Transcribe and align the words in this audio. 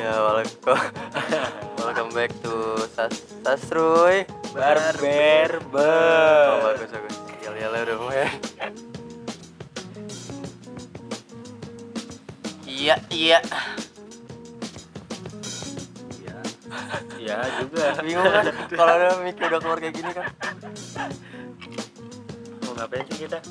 Ya, 0.00 0.16
welcome, 0.16 0.80
welcome 1.84 2.10
back 2.16 2.32
to 2.40 2.80
Sas 2.96 3.20
Sasruy. 3.44 4.24
Barber 4.56 5.60
Oh, 5.76 6.72
bagus 6.72 6.88
bagus. 6.88 7.16
Yel 7.44 7.54
yel 7.60 7.72
udah 7.84 7.96
mulai. 8.00 8.32
Iya 12.64 12.96
iya. 13.12 13.44
Ya, 16.24 16.36
ya 17.20 17.36
juga. 17.60 18.00
Bingung 18.00 18.24
kan? 18.24 18.44
Kalau 18.80 18.92
ada 18.96 19.20
mic 19.20 19.36
udah 19.36 19.60
keluar 19.60 19.78
kayak 19.84 20.00
gini 20.00 20.10
kan? 20.16 20.32
Mau 22.64 22.72
ngapain 22.72 23.04
sih 23.12 23.28
kita? 23.28 23.44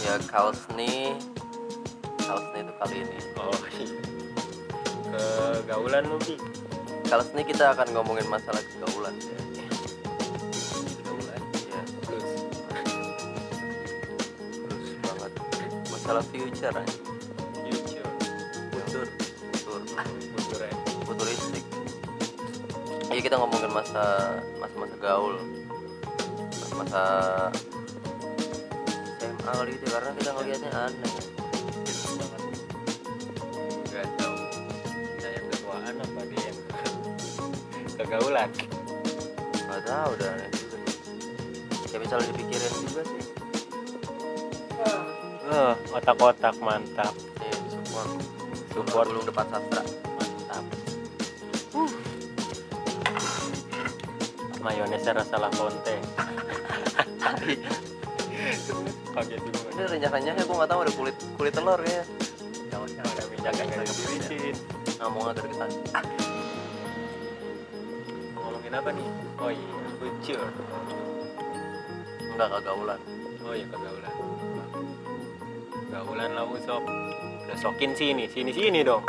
Ya 0.00 0.16
kaos 0.32 0.64
nih, 0.72 1.12
kali 2.76 2.96
ini. 3.02 3.18
Oh, 3.36 3.56
kegaulan 5.12 6.04
lu 6.06 6.18
Bi. 6.22 6.36
Kaos 7.06 7.30
nih 7.32 7.46
kita 7.46 7.70
akan 7.72 7.94
ngomongin 7.94 8.26
masalah 8.26 8.58
kegaulan 8.60 9.14
ya. 9.16 9.38
Kegaulan. 11.00 11.40
Ya, 11.70 11.80
Terus 12.02 12.28
terus 14.66 14.90
banget. 15.00 15.32
Masalah 15.88 16.22
future 16.28 16.74
aja. 16.74 16.96
future. 17.64 18.10
Futur, 18.74 19.06
futur, 19.54 19.80
Future 20.36 20.62
ya. 20.66 20.74
futuristik. 21.06 21.64
Iya 23.08 23.20
kita 23.22 23.36
ngomongin 23.40 23.70
masa 23.72 24.04
masa-masa 24.60 24.96
gaul, 25.00 25.40
masa-masa 26.52 27.02
SMA 29.16 29.52
kali 29.54 29.70
gitu 29.78 29.86
karena 29.88 30.10
kita 30.12 30.30
ngelihatnya 30.34 30.70
aneh. 30.74 31.12
Apa 36.06 36.22
dia 36.30 36.40
yang 36.46 36.58
kegaulan. 37.98 38.50
Gak 39.66 39.82
tahu 39.84 40.08
udah 40.16 40.28
aneh 40.30 40.50
juga. 40.54 40.76
Kayak 41.86 42.00
misalnya 42.06 42.26
dipikirin 42.32 42.72
juga 42.86 43.02
sih. 43.04 43.22
Oh, 45.46 45.74
otak-otak 45.94 46.54
mantap. 46.58 47.14
Nih 47.38 47.54
support, 47.70 48.10
Support. 48.74 49.06
belum 49.08 49.24
depan 49.24 49.46
sastra. 49.46 49.82
Mantap. 50.18 50.64
Mayonesnya 54.60 55.12
rasa 55.14 55.36
lafonte. 55.38 55.96
Kaget 59.16 59.40
juga. 59.40 59.58
Ini 59.76 59.82
renyah-renyahnya 59.86 60.42
gue 60.44 60.56
nggak 60.56 60.70
tahu 60.72 60.80
ada 60.82 60.92
kulit 60.92 61.16
kulit 61.38 61.52
telur 61.54 61.80
ya. 61.80 62.02
Sausnya 62.68 63.02
ada 63.06 63.22
minyak 63.30 63.54
yang 63.56 63.68
nggak 63.70 64.75
dipilihin. 64.96 65.12
Ngomongnya 65.12 65.32
gergetan. 65.36 65.70
Ngomongin 68.36 68.72
apa 68.72 68.90
nih? 68.92 69.08
Oh 69.36 69.50
iya, 69.52 69.76
future. 70.00 70.48
Enggak 72.32 72.48
kegaulan. 72.56 73.00
Oh 73.44 73.54
iya 73.54 73.66
kegaulan. 73.68 74.14
Kegaulan 75.88 76.30
lah 76.32 76.44
usop. 76.48 76.82
Udah 77.46 77.58
sokin 77.60 77.92
sini, 77.94 78.26
sini 78.26 78.50
sini 78.52 78.80
dong. 78.82 79.04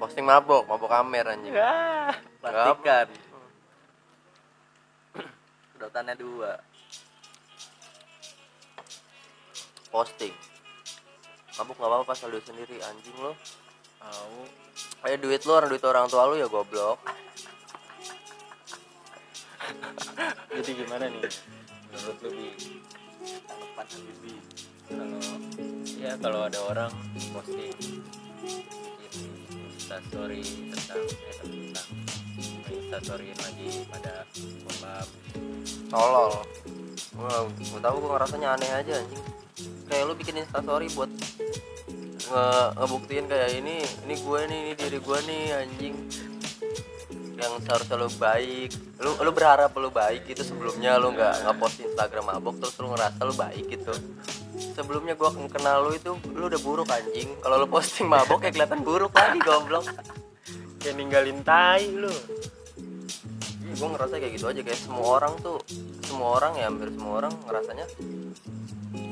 Posting 0.00 0.24
mabok, 0.26 0.66
mabok 0.66 0.90
kamer 0.90 1.26
anjing. 1.28 1.54
Ya. 1.54 2.10
Plastikan. 2.40 3.06
Sedotannya 5.76 6.14
dua. 6.16 6.52
Posting. 9.90 10.49
Mabuk 11.60 11.76
nggak 11.76 11.92
apa-apa 11.92 12.12
asal 12.16 12.32
duit 12.32 12.48
sendiri 12.48 12.80
anjing 12.80 13.16
lo. 13.20 13.36
Tahu. 14.00 14.48
Ayo 15.04 15.16
duit 15.20 15.44
lo 15.44 15.52
orang 15.60 15.68
duit 15.68 15.84
orang 15.84 16.08
tua 16.08 16.24
lu 16.24 16.40
ya 16.40 16.48
goblok. 16.48 16.96
Jadi 20.56 20.70
gimana 20.72 21.04
nih? 21.04 21.28
Menurut 21.92 22.16
lu 22.24 22.30
bi? 22.32 22.48
Tanggapan 23.20 23.86
Habibie 23.92 24.40
kalau 24.90 25.22
ya 26.00 26.12
kalau 26.18 26.40
ada 26.48 26.58
orang 26.66 26.92
posting 27.30 27.76
bikin 28.98 29.28
instastory 29.76 30.42
tentang 30.72 31.04
eh 31.04 31.36
tentang 31.38 31.88
instastoryin 32.70 33.36
lagi 33.38 33.84
pada 33.90 34.24
bombab 34.66 35.08
Tolol. 35.90 36.32
Gua, 37.18 37.50
gua 37.50 37.80
tahu 37.82 37.96
gua 37.98 38.10
ngerasanya 38.16 38.48
aneh 38.54 38.70
aja 38.70 38.92
anjing. 39.02 39.24
Kayak 39.90 40.04
lu 40.06 40.14
bikin 40.14 40.36
instastory 40.38 40.86
buat 40.94 41.10
nge 42.30 42.46
ngebuktiin 42.78 43.26
kayak 43.26 43.50
ini, 43.58 43.82
ini 44.06 44.14
gue 44.22 44.40
nih, 44.46 44.60
ini 44.62 44.72
diri 44.78 44.98
gue 45.02 45.18
nih 45.26 45.44
anjing. 45.50 45.94
Yang 47.34 47.52
seharusnya 47.66 47.96
lu 47.98 48.08
baik. 48.14 48.70
Lu 49.02 49.10
lu 49.18 49.30
berharap 49.34 49.74
lu 49.74 49.90
baik 49.90 50.30
gitu 50.30 50.46
sebelumnya 50.46 50.94
lu 51.02 51.10
nggak 51.10 51.42
nggak 51.42 51.56
post 51.58 51.82
Instagram 51.82 52.24
mabok 52.30 52.62
terus 52.62 52.78
lu 52.78 52.94
ngerasa 52.94 53.20
lu 53.26 53.34
baik 53.34 53.64
gitu. 53.66 53.94
Sebelumnya 54.78 55.18
gua 55.18 55.34
kenal 55.50 55.90
lu 55.90 55.98
itu 55.98 56.14
lu 56.30 56.46
udah 56.46 56.60
buruk 56.62 56.86
anjing. 56.86 57.34
Kalau 57.42 57.56
lu 57.58 57.66
posting 57.66 58.06
mabok 58.06 58.46
kayak 58.46 58.54
kelihatan 58.54 58.80
buruk 58.86 59.10
lagi 59.10 59.42
goblok. 59.42 59.90
kayak 60.80 60.96
ninggalin 60.96 61.44
tai 61.44 61.92
lu 61.92 62.08
gue 63.74 63.88
ngerasa 63.94 64.14
kayak 64.18 64.32
gitu 64.34 64.46
aja 64.50 64.60
kayak 64.66 64.80
semua 64.80 65.06
orang 65.20 65.34
tuh 65.40 65.58
semua 66.04 66.28
orang 66.40 66.52
ya 66.58 66.64
hampir 66.68 66.88
semua 66.92 67.12
orang 67.22 67.32
ngerasanya 67.46 67.86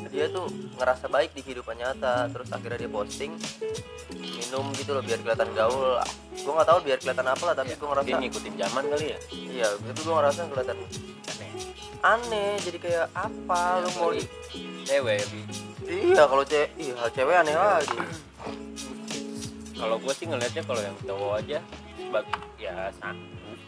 dia 0.08 0.26
tuh 0.32 0.48
ngerasa 0.80 1.06
baik 1.12 1.30
di 1.36 1.40
kehidupan 1.44 1.76
nyata 1.78 2.32
terus 2.32 2.48
akhirnya 2.50 2.88
dia 2.88 2.90
posting 2.90 3.32
minum 4.16 4.72
gitu 4.74 4.96
loh 4.96 5.04
biar 5.04 5.20
kelihatan 5.20 5.52
gaul. 5.52 6.00
Gue 6.32 6.52
nggak 6.56 6.68
tahu 6.72 6.78
biar 6.80 6.98
kelihatan 6.98 7.28
apa 7.28 7.42
lah 7.44 7.54
tapi 7.54 7.76
gue 7.76 7.84
ngerasa 7.86 8.06
dia 8.08 8.16
ngikutin 8.16 8.54
zaman 8.56 8.84
kali 8.88 9.06
ya? 9.12 9.18
Iya 9.30 9.66
itu 9.76 10.00
gue 10.00 10.14
ngerasa 10.16 10.38
kelihatan 10.48 10.78
aneh 11.28 11.50
aneh 12.02 12.52
jadi 12.62 12.78
kayak 12.78 13.06
apa 13.12 13.60
lu 13.82 13.90
mau 13.98 14.10
di 14.14 14.22
cewek 14.86 15.14
ya 15.18 15.26
bi 15.28 15.40
iya 15.90 16.22
kalau 16.24 16.44
cewek 16.46 16.70
iya 16.78 16.94
cewek 17.10 17.34
aneh 17.34 17.54
lagi 17.58 17.98
kalau 19.78 19.96
gue 19.98 20.12
sih 20.14 20.26
ngelihatnya 20.26 20.62
kalau 20.66 20.80
yang 20.82 20.96
cowok 21.02 21.32
aja 21.42 21.58
ya 22.58 22.74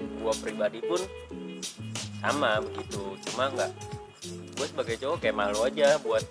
gue 0.00 0.32
pribadi 0.40 0.80
pun 0.84 1.00
sama 2.20 2.60
begitu. 2.64 3.16
Cuma 3.30 3.52
nggak 3.52 3.70
gue 4.56 4.66
sebagai 4.68 4.96
cowok 5.00 5.18
kayak 5.24 5.36
malu 5.36 5.60
aja 5.64 5.96
buat 6.00 6.24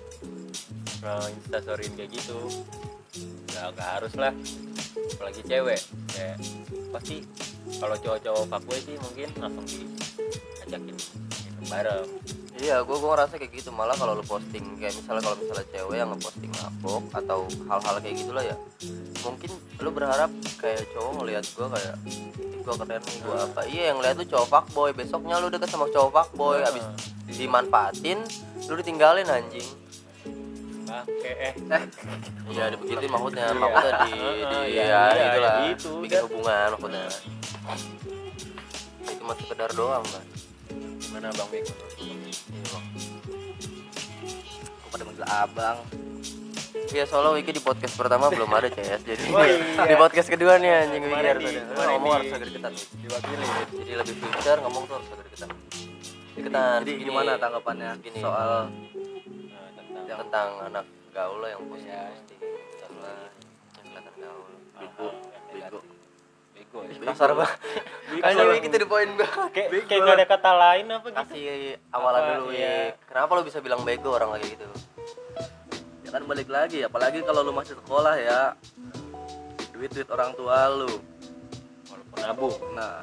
uh, 1.06 1.28
instastoryin 1.30 1.94
kayak 1.98 2.12
gitu. 2.14 2.40
Nggak 3.54 3.66
nggak 3.78 3.90
harus 4.00 4.14
lah. 4.18 4.34
Apalagi 5.18 5.42
cewek 5.46 5.82
kayak 6.14 6.38
pasti 6.90 7.22
kalau 7.78 7.96
cowok-cowok 8.02 8.46
fuckboy 8.50 8.80
sih 8.82 8.98
mungkin 8.98 9.30
langsung 9.38 9.66
diajakin 9.70 10.96
minum 10.98 11.66
bareng 11.70 12.10
Iya, 12.60 12.84
gue 12.84 12.96
gue 13.00 13.10
ngerasa 13.10 13.34
kayak 13.40 13.52
gitu. 13.56 13.70
Malah 13.72 13.96
kalau 13.96 14.20
lu 14.20 14.24
posting 14.28 14.76
kayak 14.76 14.92
misalnya 15.00 15.24
kalau 15.24 15.38
misalnya 15.40 15.66
cewek 15.72 15.96
yang 15.96 16.10
ngeposting 16.12 16.52
mabok 16.52 17.04
atau 17.16 17.40
hal-hal 17.72 17.96
kayak 18.04 18.16
gitulah 18.20 18.44
ya, 18.44 18.56
mungkin 19.24 19.52
lu 19.80 19.90
berharap 19.96 20.32
kayak 20.60 20.84
cowok 20.92 21.12
ngelihat 21.24 21.44
gue 21.48 21.68
kayak 21.72 21.96
gue 22.60 22.76
keren 22.76 23.02
nih 23.02 23.18
gue 23.24 23.38
apa? 23.40 23.62
Iya 23.64 23.84
yang 23.96 23.98
lihat 24.04 24.16
tuh 24.20 24.28
cowok 24.28 24.48
fuckboy. 24.52 24.92
Besoknya 24.92 25.36
lu 25.40 25.48
deket 25.48 25.70
sama 25.72 25.88
cowok 25.88 26.12
fuckboy 26.12 26.60
abis 26.68 26.84
dimanfaatin 27.32 28.20
lu 28.68 28.74
ditinggalin 28.76 29.28
anjing. 29.32 29.70
Pakai 30.84 31.34
eh. 31.40 31.54
Ya 32.52 32.74
begitu 32.76 33.08
maksudnya. 33.08 33.56
Iya. 33.56 33.62
maksudnya 33.62 33.94
di, 34.04 34.12
di 34.12 34.20
Heeh, 34.20 34.66
ya, 34.76 34.84
iya, 34.84 34.84
iya, 34.84 35.02
gitu 35.16 35.40
lah 35.40 35.54
ya 35.56 35.64
gitu, 35.72 35.90
bikin 36.04 36.12
udah. 36.12 36.24
hubungan 36.28 36.68
maksudnya. 36.76 37.06
Itu 39.00 39.12
cuma 39.24 39.34
sekedar 39.40 39.72
doang 39.72 40.04
kan 40.04 40.26
gimana 41.10 41.34
bang 41.34 41.50
Bek 41.50 41.66
iya 41.66 41.74
bang 41.74 41.92
manggil 45.20 45.24
abang 45.28 45.78
Iya 46.90 47.06
soalnya 47.06 47.38
Wiki 47.38 47.52
di 47.52 47.62
podcast 47.62 47.94
pertama 47.94 48.30
belum 48.30 48.50
ada 48.50 48.66
CS 48.68 49.02
jadi 49.04 49.24
Oh, 49.30 49.42
iya. 49.42 49.86
di 49.86 49.96
podcast 49.96 50.26
kedua 50.28 50.58
nih 50.58 50.70
anjing 50.80 51.04
Wiki 51.04 51.26
harus 51.28 51.44
ada. 51.46 51.86
ngomong 51.92 52.12
harus 52.16 52.30
agak 52.32 52.48
deketan 52.48 52.72
Wiki. 52.72 52.96
diwakili 53.00 53.46
jadi 53.76 53.94
lebih 53.96 54.16
future 54.18 54.60
ngomong 54.60 54.84
tuh 54.86 54.94
harus 54.96 55.08
agak 55.12 55.26
deketan 55.28 55.50
deketan 56.34 56.78
jadi 56.80 56.92
Gini, 56.92 57.06
gimana 57.06 57.32
tanggapannya 57.36 57.90
gini. 58.00 58.18
soal 58.18 58.50
Nah, 58.70 59.70
tentang 59.76 60.18
tentang 60.20 60.50
anak 60.64 60.86
gaul 61.12 61.38
lah 61.40 61.50
yang 61.52 61.62
posting 61.68 61.90
Iya. 61.90 62.02
posting 62.08 62.40
sama 62.80 63.10
yang 63.70 63.86
kelihatan 63.86 64.14
gaul 64.18 64.50
bego 64.74 65.08
bego 65.52 65.80
bego 66.70 66.86
bego 66.86 67.06
kasar 67.10 67.34
banget. 67.34 67.58
Kayaknya 68.22 68.44
Wiki 68.54 68.68
itu 68.70 68.78
di 68.78 68.88
poin 68.88 69.10
banget. 69.18 69.50
Kayak 69.54 69.70
kayak 69.90 70.02
nggak 70.06 70.18
ada 70.22 70.28
kata 70.30 70.52
lain 70.54 70.86
apa 70.94 71.08
gitu? 71.10 71.18
Kasih 71.18 71.46
awalan 71.90 72.22
Apa, 72.22 72.32
dulu. 72.38 72.50
Wik. 72.54 72.92
kenapa 73.10 73.32
lo 73.34 73.42
bisa 73.42 73.58
bilang 73.60 73.82
bego 73.82 74.10
orang 74.14 74.30
lagi 74.38 74.48
gitu? 74.54 74.68
Ya 76.06 76.10
kan 76.14 76.24
balik 76.30 76.50
lagi. 76.50 76.80
Apalagi 76.86 77.26
kalau 77.26 77.42
lu 77.42 77.54
masih 77.54 77.74
sekolah 77.74 78.16
ya. 78.22 78.42
Duit 79.74 79.90
duit 79.94 80.10
orang 80.14 80.32
tua 80.38 80.70
lu. 80.70 80.92
Walaupun 81.90 82.20
nabung. 82.22 82.58
Nah. 82.78 83.02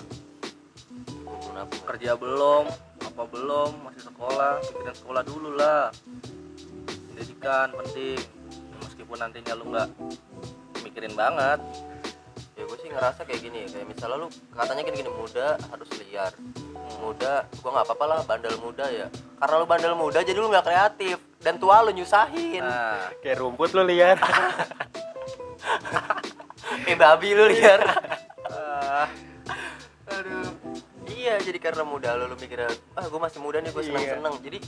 Kenapa 1.26 1.74
kerja 1.94 2.14
belum 2.14 2.64
apa 3.02 3.22
belum 3.26 3.70
masih 3.90 4.02
sekolah. 4.06 4.62
Pikirin 4.62 4.94
sekolah 4.94 5.22
dulu 5.26 5.50
lah. 5.58 5.90
Pendidikan 7.10 7.74
penting. 7.74 8.22
Meskipun 8.78 9.16
nantinya 9.18 9.52
lu 9.58 9.74
nggak 9.74 9.88
mikirin 10.86 11.14
banget. 11.18 11.58
ya 11.58 11.95
gue 11.95 11.95
sih 12.86 12.94
ngerasa 12.94 13.26
kayak 13.26 13.40
gini 13.42 13.66
ya 13.66 13.68
kayak 13.74 13.86
misalnya 13.90 14.16
lu 14.22 14.28
katanya 14.54 14.82
gini 14.86 14.96
gini 15.02 15.10
muda 15.10 15.58
harus 15.58 15.90
liar 15.98 16.30
muda 17.02 17.34
gua 17.58 17.70
nggak 17.74 17.86
apa-apa 17.90 18.04
lah 18.06 18.18
bandel 18.22 18.54
muda 18.62 18.86
ya. 18.86 19.10
Karena 19.42 19.54
lu 19.58 19.66
bandel 19.66 19.94
muda 19.98 20.22
jadi 20.22 20.38
lu 20.38 20.46
nggak 20.46 20.66
kreatif 20.70 21.18
dan 21.42 21.58
tua 21.58 21.82
lu 21.82 21.90
nyusahin. 21.90 22.62
Nah 22.62 23.10
kayak 23.26 23.42
rumput 23.42 23.74
lu 23.74 23.82
liar. 23.82 24.14
Kayak 26.86 26.98
babi 27.02 27.34
lu 27.34 27.50
liar. 27.50 27.82
Aduh. 30.14 30.46
Iya 31.10 31.42
jadi 31.42 31.58
karena 31.58 31.82
muda 31.82 32.14
lu 32.14 32.30
lu 32.30 32.38
mikirnya 32.38 32.70
ah 32.94 33.02
gue 33.02 33.18
masih 33.18 33.42
muda 33.42 33.58
nih 33.58 33.74
gue 33.74 33.82
Iya. 33.82 33.90
seneng 33.90 34.06
seneng 34.22 34.34
jadi 34.46 34.58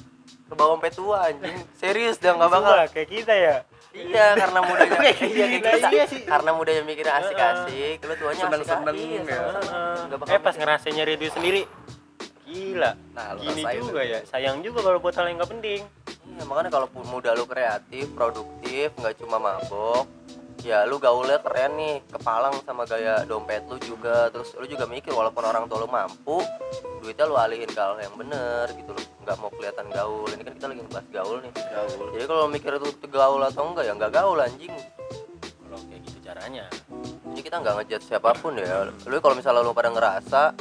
lu 0.50 0.54
bawa 0.58 0.74
sampai 0.74 0.90
tua 0.90 1.16
anjing. 1.30 1.58
Serius 1.78 2.18
dah 2.18 2.34
nggak 2.34 2.50
bakal 2.50 2.74
kayak 2.90 3.10
kita 3.14 3.34
ya 3.38 3.56
iya 4.06 4.26
karena 4.38 4.58
mudanya 4.62 4.96
Kayak 4.98 5.18
iya 5.26 5.46
kita, 5.50 5.68
kita 5.78 5.88
iya 5.90 6.04
sih. 6.06 6.22
karena 6.22 6.50
mudanya 6.54 6.82
mikirnya 6.86 7.14
asik-asik 7.18 7.98
lu 8.02 8.14
tuanya 8.14 8.42
Seneng-seneng, 8.46 8.94
asik 8.94 9.08
iya, 9.08 9.22
ya. 10.06 10.34
eh 10.34 10.40
pas 10.40 10.54
ngerasain 10.54 10.94
nyari 10.94 11.12
duit 11.18 11.32
sendiri. 11.34 11.62
Gila. 12.48 12.90
Nah, 13.12 13.36
gini 13.36 13.60
juga 13.76 14.00
ya. 14.00 14.24
Sayang 14.24 14.64
juga 14.64 14.80
kalau 14.80 14.98
buat 15.04 15.12
hal 15.12 15.28
yang 15.28 15.36
nggak 15.36 15.52
penting. 15.52 15.80
Iya, 16.24 16.42
makanya 16.48 16.70
kalau 16.72 16.86
muda 17.04 17.36
lu 17.36 17.44
kreatif, 17.44 18.08
produktif, 18.16 18.88
nggak 18.96 19.20
cuma 19.20 19.36
mabok, 19.36 20.08
ya 20.64 20.88
lu 20.88 20.96
gaulnya 20.96 21.38
keren 21.44 21.76
nih, 21.76 21.96
kepalang 22.08 22.56
sama 22.64 22.88
gaya 22.88 23.22
dompet 23.24 23.64
lu 23.68 23.76
juga, 23.80 24.32
terus 24.32 24.56
lu 24.56 24.64
juga 24.64 24.88
mikir 24.88 25.12
walaupun 25.12 25.44
orang 25.44 25.68
tua 25.68 25.84
lu 25.84 25.88
mampu, 25.88 26.40
duitnya 27.08 27.24
lu 27.24 27.40
alihin 27.40 27.70
ke 27.72 27.80
hal 27.80 27.96
yang 28.04 28.12
bener 28.20 28.68
gitu 28.76 28.92
loh, 28.92 29.04
nggak 29.24 29.36
mau 29.40 29.48
kelihatan 29.48 29.86
gaul. 29.88 30.28
Ini 30.28 30.42
kan 30.44 30.52
kita 30.60 30.66
lagi 30.68 30.80
ngebahas 30.84 31.08
gaul 31.08 31.36
nih. 31.40 31.52
gaul. 31.56 32.06
Jadi 32.12 32.24
kalau 32.28 32.44
mikir 32.52 32.72
itu 32.76 32.88
gaul 33.08 33.40
atau 33.48 33.62
enggak 33.64 33.84
ya 33.88 33.92
nggak 33.96 34.12
gaul 34.12 34.36
anjing. 34.36 34.76
kalau 35.64 35.78
kayak 35.88 36.00
gitu 36.04 36.18
caranya. 36.20 36.64
Ini 37.32 37.40
kita 37.40 37.56
nggak 37.64 37.74
ngejudge 37.80 38.04
siapa 38.12 38.36
pun 38.36 38.60
ya. 38.60 38.92
Lu 38.92 39.16
kalau 39.24 39.34
misalnya 39.40 39.64
lu 39.64 39.72
pada 39.72 39.88
ngerasa, 39.88 40.52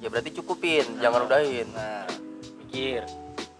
ya 0.00 0.08
berarti 0.08 0.32
cukupin, 0.40 0.88
jangan 1.04 1.28
udahin. 1.28 1.68
nah. 1.76 2.08
Mikir. 2.64 3.04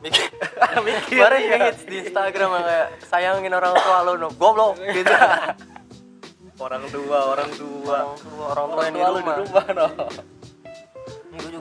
Mikir. 0.01 0.29
Kemarin 1.13 1.41
yang 1.45 1.63
hits 1.69 1.85
di 1.85 1.97
Instagram 2.09 2.49
yang 2.57 2.65
kayak 2.65 2.89
sayangin 3.05 3.53
orang 3.53 3.77
tua 3.77 4.01
lu 4.09 4.13
no. 4.17 4.33
Goblok. 4.33 4.81
Gitu. 4.97 5.13
Orang 6.57 6.89
tua 6.89 7.37
orang 7.37 7.51
tua. 7.53 8.17
Orang 8.17 8.17
tua 8.17 8.45
orang 8.49 8.65
tua 8.65 8.77
orang 8.81 8.85
yang 8.89 8.97
di 8.97 9.01
tua 9.05 9.09
lu 9.13 9.19
di 9.21 9.29
rumah 9.29 9.37
rumah 9.45 9.67
no 9.77 9.89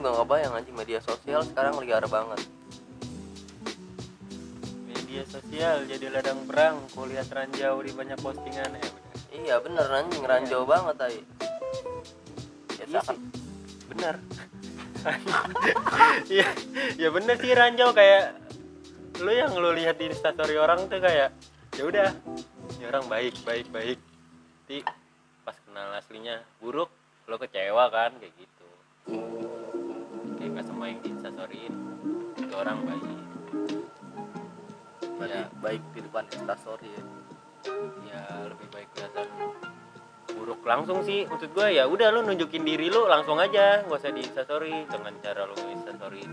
juga 0.00 0.16
nggak 0.16 0.28
bayang 0.32 0.52
anjing. 0.56 0.76
Media 0.80 1.00
sosial 1.04 1.44
sekarang 1.44 1.76
liar 1.84 2.04
banget. 2.08 2.40
Media 4.88 5.22
sosial 5.28 5.84
jadi 5.84 6.06
ladang 6.08 6.40
perang. 6.48 6.80
Kau 6.96 7.04
lihat 7.04 7.28
ranjau 7.28 7.84
di 7.84 7.92
banyak 7.92 8.16
postingan 8.24 8.80
ya 8.80 8.88
udah 8.88 9.08
iya 9.30 9.56
bener 9.60 9.86
anjing. 9.92 10.24
Ranjau 10.24 10.64
banget 10.64 10.96
tay 10.96 11.14
ya 11.14 11.24
Iya 12.80 12.84
seakan 12.96 13.16
bener. 13.92 14.14
Iya, 16.28 16.48
ya 17.00 17.08
bener 17.08 17.36
sih 17.40 17.56
ranjau. 17.56 17.96
Kayak 17.96 18.36
lu 19.20 19.32
yang 19.32 19.52
lu 19.56 19.72
lihat 19.72 19.96
di 19.96 20.12
instastory 20.12 20.60
orang 20.60 20.92
tuh 20.92 21.00
kayak 21.00 21.32
ya 21.72 21.82
udah, 21.88 22.12
ini 22.76 22.84
orang 22.84 23.08
baik 23.08 23.32
baik 23.48 23.68
baik. 23.72 23.96
Nanti 23.96 24.84
pas 25.40 25.56
kenal 25.64 25.96
aslinya 25.96 26.44
buruk, 26.60 26.92
lo 27.32 27.40
kecewa 27.40 27.88
kan? 27.88 28.12
Kayak 28.20 28.34
gitu. 28.44 28.68
Kayak 30.40 30.56
gak 30.56 30.66
semua 30.72 30.86
yang 30.88 31.00
di 31.04 31.08
instastoryin 31.12 31.74
itu 32.40 32.54
orang 32.56 32.78
baik. 32.88 33.04
berarti 35.20 35.36
Ya, 35.36 35.44
baik 35.60 35.82
di 35.92 36.00
depan 36.00 36.24
instastory 36.32 36.88
ya? 36.88 37.02
Ya 38.08 38.24
lebih 38.48 38.66
baik 38.72 38.88
kelihatan 38.96 39.28
buruk 40.32 40.64
langsung 40.64 41.04
sih. 41.04 41.28
Maksud 41.28 41.52
gue 41.52 41.76
ya 41.76 41.84
udah 41.84 42.08
lu 42.08 42.24
nunjukin 42.24 42.64
diri 42.64 42.88
lu 42.88 43.04
langsung 43.04 43.36
aja. 43.36 43.84
Gak 43.84 44.00
usah 44.00 44.16
di 44.16 44.24
instastory 44.24 44.88
dengan 44.88 45.12
cara 45.20 45.44
lu 45.44 45.60
instastory 45.68 46.24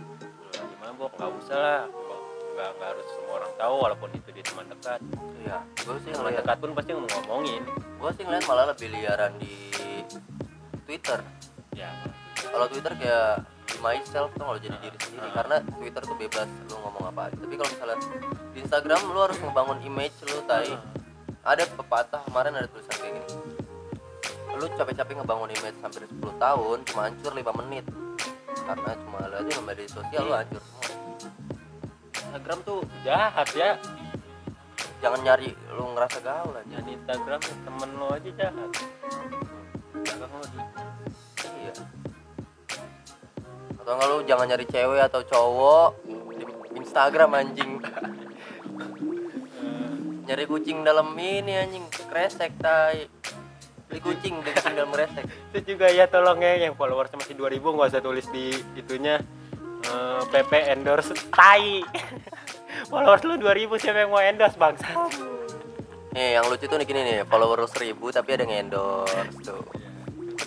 lagi 0.56 0.76
mabok 0.80 1.12
nggak 1.20 1.32
usah 1.44 1.58
lah. 1.60 1.82
Nggak 2.56 2.70
nggak 2.80 2.90
harus 2.96 3.08
semua 3.12 3.34
orang 3.44 3.54
tahu 3.60 3.76
walaupun 3.76 4.10
itu 4.16 4.30
di 4.32 4.42
teman 4.42 4.66
dekat. 4.72 5.00
Iya 5.44 5.58
gue 5.84 5.96
sih 6.08 6.12
teman 6.16 6.32
ngeliat 6.32 6.44
dekat 6.48 6.58
pun 6.64 6.72
pasti 6.72 6.92
mau 6.96 7.08
ngomongin. 7.12 7.64
gue 7.76 8.12
sih 8.16 8.24
ngeliat 8.24 8.46
malah 8.48 8.66
lebih 8.72 8.88
liaran 8.96 9.36
di 9.36 9.56
Twitter. 10.88 11.20
Ya. 11.76 11.92
Kalau 12.40 12.72
Twitter 12.72 12.96
kayak 12.96 13.57
be 13.68 13.76
myself 13.84 14.32
tuh 14.40 14.48
kalau 14.48 14.60
jadi 14.60 14.78
diri 14.80 14.98
sendiri. 15.04 15.30
Karena 15.36 15.60
Twitter 15.60 16.02
tuh 16.02 16.18
bebas 16.18 16.48
lu 16.72 16.76
ngomong 16.80 17.04
apa 17.12 17.22
aja. 17.28 17.36
Tapi 17.36 17.54
kalau 17.60 17.70
misalnya 17.76 17.98
di 18.56 18.60
Instagram 18.64 19.02
lu 19.12 19.20
harus 19.20 19.38
ngebangun 19.44 19.80
image 19.84 20.16
lu 20.32 20.40
tai. 20.48 20.72
Ada 21.48 21.64
pepatah 21.76 22.24
kemarin 22.28 22.60
ada 22.60 22.68
tulisan 22.68 22.96
kayak 23.00 23.14
gini. 23.24 23.28
Lu 24.58 24.66
capek-capek 24.74 25.14
ngebangun 25.22 25.50
image 25.54 25.78
hampir 25.84 26.04
10 26.08 26.20
tahun 26.40 26.78
cuma 26.88 27.02
hancur 27.08 27.32
5 27.36 27.60
menit. 27.64 27.86
Karena 28.68 28.92
cuma 29.04 29.18
lu 29.28 29.36
aja 29.38 29.54
media 29.64 29.88
sosial 29.92 30.24
lu 30.28 30.34
hancur 30.36 30.62
semua. 30.64 30.88
Instagram 32.16 32.60
tuh 32.64 32.80
jahat 33.04 33.48
ya. 33.56 33.80
Jangan 35.00 35.20
nyari 35.22 35.54
lu 35.76 35.84
ngerasa 35.96 36.20
gaul 36.24 36.56
aja. 36.56 36.76
Dan 36.80 36.88
Instagram 36.88 37.40
temen 37.40 37.90
lo 37.96 38.08
aja 38.12 38.30
jahat. 38.34 38.72
Lo 40.18 40.26
atau 43.88 43.96
enggak 43.96 44.10
lu 44.12 44.18
jangan 44.28 44.46
nyari 44.52 44.66
cewek 44.68 45.00
atau 45.00 45.22
cowok 45.24 45.90
di 46.36 46.44
Instagram 46.76 47.40
anjing. 47.40 47.80
Nyari 50.28 50.44
kucing 50.44 50.84
dalam 50.84 51.16
ini 51.16 51.56
anjing. 51.56 51.88
Kresek 52.12 52.52
tai. 52.60 53.08
Beli 53.88 54.04
kucing 54.04 54.44
beli 54.44 54.52
kucing 54.60 54.76
dalam 54.76 54.92
kresek. 54.92 55.24
Itu 55.56 55.60
juga 55.72 55.88
ya 55.88 56.04
tolong 56.12 56.44
ya 56.44 56.68
yang 56.68 56.76
followers 56.76 57.16
masih 57.16 57.40
2000 57.40 57.64
nggak 57.64 57.88
usah 57.96 58.04
tulis 58.04 58.28
di 58.28 58.60
itunya. 58.76 59.24
Eh, 59.88 60.22
PP 60.36 60.52
endorse 60.68 61.16
tai. 61.32 61.80
Followers 62.92 63.24
lu 63.24 63.40
2000 63.40 63.72
siapa 63.80 64.04
yang 64.04 64.12
mau 64.12 64.20
endorse 64.20 64.60
bangsa? 64.60 64.92
Nih 66.12 66.36
yang 66.36 66.44
lucu 66.52 66.68
tuh 66.68 66.76
nih 66.76 66.84
gini 66.84 67.02
nih. 67.08 67.18
Follower 67.24 67.64
lu 67.64 67.72
seribu 67.72 68.12
tapi 68.12 68.36
ada 68.36 68.44
yang 68.44 68.68
endorse 68.68 69.32
tuh 69.48 69.87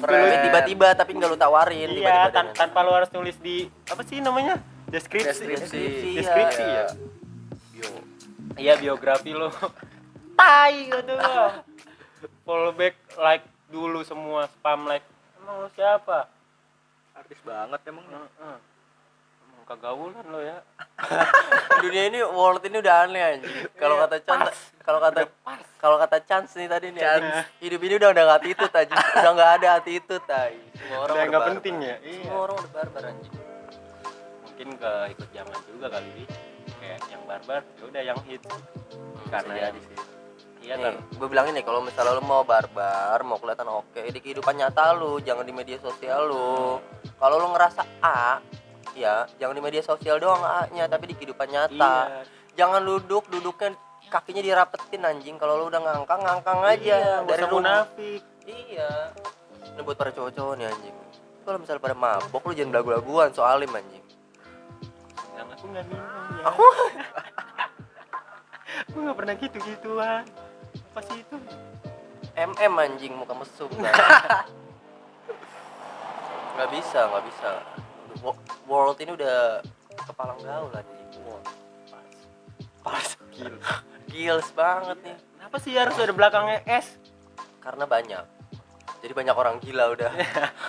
Tiba-tiba 0.03 0.87
tapi 0.93 1.11
nggak 1.13 1.29
lu 1.29 1.37
tawarin 1.37 1.89
iya 1.89 1.97
tiba-tiba 1.97 2.29
tan 2.29 2.45
dengan- 2.47 2.57
tanpa 2.57 2.79
lu 2.81 2.91
harus 2.91 3.09
tulis 3.09 3.37
di 3.37 3.57
apa 3.85 4.03
sih 4.03 4.19
namanya? 4.19 4.57
Deskripsi. 4.87 5.45
Deskripsi. 5.47 5.85
deskripsi 6.17 6.63
ya 6.63 6.85
bio. 7.71 7.91
Iya 8.57 8.75
biografi 8.77 9.31
lo 9.31 9.49
tai 10.35 10.89
gitu 10.89 11.13
lo 11.13 11.63
follow 12.43 12.73
back 12.73 12.95
like 13.17 13.43
dulu 13.69 14.03
semua 14.03 14.51
spam 14.51 14.85
like. 14.85 15.05
Emang 15.37 15.63
lo 15.63 15.69
siapa? 15.71 16.27
Artis 17.13 17.39
banget 17.41 17.81
emang 17.87 18.05
Heeh. 18.05 18.29
emang 18.41 18.59
kegaulan 19.71 20.27
lo 20.27 20.41
ya. 20.43 20.59
Dunia 21.87 22.03
ini 22.11 22.19
world 22.27 22.63
ini 22.67 22.83
udah 22.83 22.95
aneh 23.07 23.23
anjing. 23.23 23.55
Kalau 23.79 23.95
Iya, 23.95 24.03
kata 24.07 24.17
Chan 24.27 24.41
kalau 24.83 24.99
kata 24.99 25.21
kalau 25.79 25.97
kata 26.03 26.19
Chance 26.27 26.59
nih 26.59 26.67
tadi 26.67 26.87
nih 26.91 27.03
anjing, 27.07 27.31
Chance. 27.31 27.63
hidup 27.63 27.81
ini 27.87 27.95
udah 28.03 28.09
udah 28.11 28.23
nggak 28.27 28.39
attitude 28.43 28.75
anjing. 28.75 28.99
Udah 28.99 29.33
nggak 29.39 29.51
ada 29.63 29.69
attitude 29.79 30.25
tai. 30.27 30.59
Semua 30.75 30.99
orang 31.07 31.15
udah 31.15 31.25
nggak 31.31 31.43
barbar. 31.43 31.51
penting 31.55 31.77
ya? 31.79 31.97
Iya. 32.03 32.23
Semua 32.27 32.41
orang 32.43 32.57
udah 32.59 32.73
barbar 32.75 33.03
anjing. 33.15 33.35
Mungkin 34.43 34.69
ke 34.75 34.93
ikut 35.15 35.29
zaman 35.31 35.59
juga 35.71 35.87
kali. 35.87 36.09
Bi. 36.19 36.25
kayak 36.81 37.01
yang 37.13 37.23
barbar 37.29 37.61
ya 37.63 37.83
udah 37.87 38.03
yang 38.03 38.19
hit. 38.27 38.43
Karena 39.31 39.53
yang 39.55 39.65
jadi 39.71 39.81
sih. 39.87 39.97
iya 40.61 40.77
nih, 40.77 40.93
kan? 40.93 40.95
gue 41.01 41.29
bilangin 41.33 41.57
nih 41.57 41.65
kalau 41.65 41.81
misalnya 41.81 42.21
lu 42.21 42.25
mau 42.29 42.45
barbar 42.45 43.17
mau 43.25 43.41
kelihatan 43.41 43.65
oke 43.65 43.97
di 43.97 44.21
kehidupan 44.21 44.61
nyata 44.61 44.93
lu 44.93 45.17
jangan 45.25 45.47
di 45.47 45.55
media 45.57 45.81
sosial 45.81 46.29
lu. 46.29 46.77
Kalau 47.17 47.37
lu 47.41 47.49
ngerasa 47.57 47.81
A 48.05 48.41
ya 48.97 49.27
jangan 49.39 49.55
di 49.57 49.63
media 49.63 49.83
sosial 49.85 50.17
doang 50.19 50.43
A 50.43 50.67
nya 50.73 50.87
tapi 50.87 51.11
di 51.11 51.15
kehidupan 51.17 51.49
nyata. 51.51 51.97
Iya. 52.09 52.23
Jangan 52.59 52.83
duduk 52.83 53.31
duduknya 53.31 53.77
kakinya 54.11 54.43
dirapetin 54.43 55.03
anjing. 55.07 55.37
Kalau 55.39 55.61
lu 55.61 55.65
udah 55.71 55.81
ngangkang 55.81 56.21
ngangkang 56.21 56.61
aja. 56.67 56.97
Iya, 56.99 57.15
dari 57.25 57.45
rumah. 57.47 57.87
munafik. 57.87 58.23
Iya. 58.45 58.91
Ini 59.77 59.81
buat 59.87 59.97
para 59.97 60.11
cowok-cowok 60.11 60.55
nih 60.59 60.67
anjing. 60.67 60.97
Kalau 61.47 61.59
misalnya 61.63 61.83
pada 61.83 61.97
mabok 61.97 62.43
lu 62.51 62.53
jangan 62.53 62.71
belagu-laguan 62.73 63.31
soalim 63.33 63.71
anjing. 63.71 64.05
Yang 65.39 65.49
aku 65.57 65.65
nggak 65.71 65.85
minum 65.89 66.05
ya. 66.05 66.43
Aku 66.51 66.65
aku 68.91 68.97
nggak 69.07 69.17
pernah 69.17 69.35
gitu 69.39 69.57
gituan 69.63 70.25
apa 70.91 71.01
sih 71.07 71.23
itu? 71.23 71.37
MM 72.35 72.75
anjing 72.79 73.13
muka 73.15 73.35
mesum 73.35 73.71
nggak 76.57 76.71
bisa 76.77 77.01
nggak 77.09 77.25
bisa 77.27 77.51
world 78.69 78.99
ini 79.03 79.13
udah 79.15 79.63
kepalang 80.07 80.41
gaul 80.43 80.71
anjing. 80.75 81.25
Wah, 81.27 81.43
pas 82.85 83.07
Gila. 83.35 83.59
gils 84.11 84.49
banget 84.55 84.99
nih. 85.05 85.17
Kenapa 85.39 85.57
sih 85.61 85.73
harus 85.75 85.97
ada 85.99 86.13
belakangnya 86.15 86.61
S? 86.67 86.99
Karena 87.61 87.85
banyak. 87.85 88.25
Jadi 89.01 89.13
banyak 89.17 89.37
orang 89.37 89.57
gila 89.59 89.97
udah. 89.97 90.13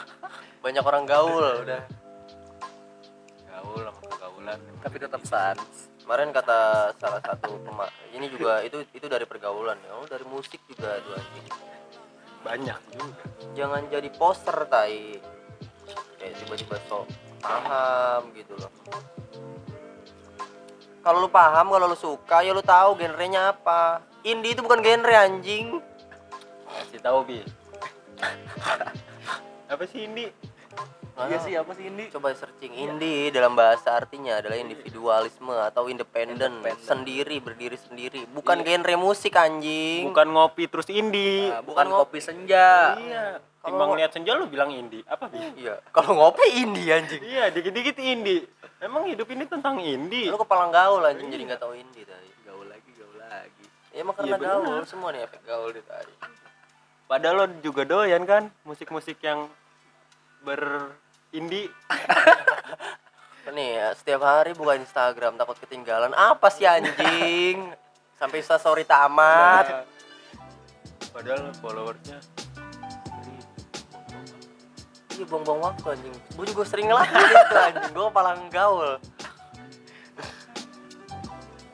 Banyak 0.63 0.85
orang 0.85 1.09
gaul 1.09 1.65
udah. 1.65 1.83
Gaul 3.49 3.81
sama 3.81 4.01
kegaulan 4.13 4.59
tapi 4.85 4.95
tetap 5.01 5.21
sans 5.25 5.89
kemarin 6.01 6.29
kata 6.33 6.91
salah 6.97 7.21
satu 7.21 7.61
pema 7.61 7.85
ini 8.13 8.29
juga 8.29 8.61
itu 8.61 8.85
itu 8.93 9.09
dari 9.09 9.25
pergaulan. 9.25 9.77
Ya 9.81 9.91
oh 9.97 10.05
dari 10.05 10.21
musik 10.29 10.61
juga 10.69 11.01
tuh 11.01 11.17
anjing. 11.17 11.47
Banyak 12.45 12.79
juga. 12.93 13.23
Jangan 13.57 13.81
jadi 13.89 14.09
poster 14.13 14.57
tai. 14.69 15.17
Kayak 16.21 16.33
tiba-tiba 16.45 16.77
sok 16.85 17.09
paham 17.41 18.21
gitu 18.37 18.53
loh. 18.55 18.71
Kalau 21.01 21.17
lu 21.25 21.29
paham 21.33 21.73
kalau 21.73 21.89
lu 21.89 21.97
suka 21.97 22.45
ya 22.45 22.53
lu 22.53 22.61
tahu 22.61 22.93
genrenya 22.95 23.57
apa. 23.57 24.05
Indie 24.21 24.53
itu 24.53 24.61
bukan 24.61 24.85
genre 24.85 25.15
anjing. 25.17 25.81
Kasih 26.69 27.01
tahu 27.01 27.25
bi 27.25 27.41
apa 29.71 29.83
sih 29.89 30.05
ini 30.05 30.29
iya 31.17 31.37
sih 31.43 31.53
apa 31.59 31.71
sih 31.75 31.85
ini 31.91 32.07
coba 32.11 32.31
searching. 32.31 32.71
Indie 32.71 33.29
dalam 33.29 33.53
bahasa 33.53 33.93
artinya 33.95 34.39
adalah 34.39 34.57
individualisme 34.57 35.51
atau 35.51 35.91
independen 35.91 36.63
sendiri 36.81 37.37
berdiri 37.43 37.75
sendiri. 37.75 38.25
Bukan 38.31 38.63
genre 38.63 38.95
musik 38.95 39.35
anjing. 39.35 40.09
Bukan 40.11 40.27
ngopi 40.31 40.67
terus 40.71 40.87
indie 40.89 41.51
Nah, 41.51 41.61
bukan 41.61 41.85
Bukan 41.91 41.99
kopi 42.07 42.19
senja. 42.23 42.95
Iya. 42.97 43.25
Timbang 43.61 43.93
lihat 43.93 44.11
senja 44.15 44.33
lu 44.33 44.49
bilang 44.49 44.73
indie 44.73 45.05
apa 45.05 45.29
bi? 45.29 45.37
Iya. 45.61 45.83
Kalau 45.93 46.17
ngopi 46.17 46.65
indie 46.65 46.89
anjing. 46.89 47.21
Iya 47.21 47.53
dikit-dikit 47.53 47.97
indie 48.01 48.47
emang 48.81 49.05
hidup 49.05 49.29
ini 49.29 49.45
tentang 49.45 49.77
indie 49.77 50.33
lu 50.33 50.41
kepala 50.41 50.73
gaul 50.73 51.05
anjing 51.05 51.29
jadi 51.29 51.53
nggak 51.53 51.61
tahu 51.61 51.77
indie 51.77 52.01
tadi 52.01 52.29
gaul 52.41 52.65
lagi 52.65 52.89
gaul 52.97 53.15
lagi. 53.21 53.65
Ya 53.93 54.01
emang 54.01 54.17
karena 54.17 54.33
Iya, 54.33 54.37
benar. 54.41 54.53
gaul. 54.57 54.81
Semua 54.89 55.09
nih 55.13 55.21
efek 55.29 55.41
gaul 55.45 55.69
di 55.69 55.83
tadi 55.85 56.13
padahal 57.11 57.35
lo 57.43 57.45
juga 57.59 57.83
doyan 57.83 58.23
kan 58.23 58.47
musik-musik 58.63 59.19
yang 59.19 59.51
ber 60.47 60.95
indie 61.31 61.71
nih 63.51 63.69
ya, 63.75 63.87
setiap 63.97 64.23
hari 64.23 64.55
buka 64.55 64.79
Instagram 64.79 65.35
takut 65.35 65.59
ketinggalan. 65.59 66.15
Apa 66.15 66.47
sih 66.47 66.63
anjing? 66.63 67.75
Sampai 68.15 68.39
story 68.45 68.85
tamat 68.87 69.83
padahal 71.11 71.51
followersnya 71.59 72.23
iya 75.11 75.25
buang-buang 75.27 75.59
waktu 75.59 75.85
anjing. 75.99 76.15
Gue 76.39 76.45
juga 76.47 76.63
sering 76.63 76.87
ngelakuin 76.87 77.27
itu 77.27 77.57
anjing. 77.59 77.91
Gue 77.91 78.05
kepala 78.07 78.31
gaul 78.47 78.89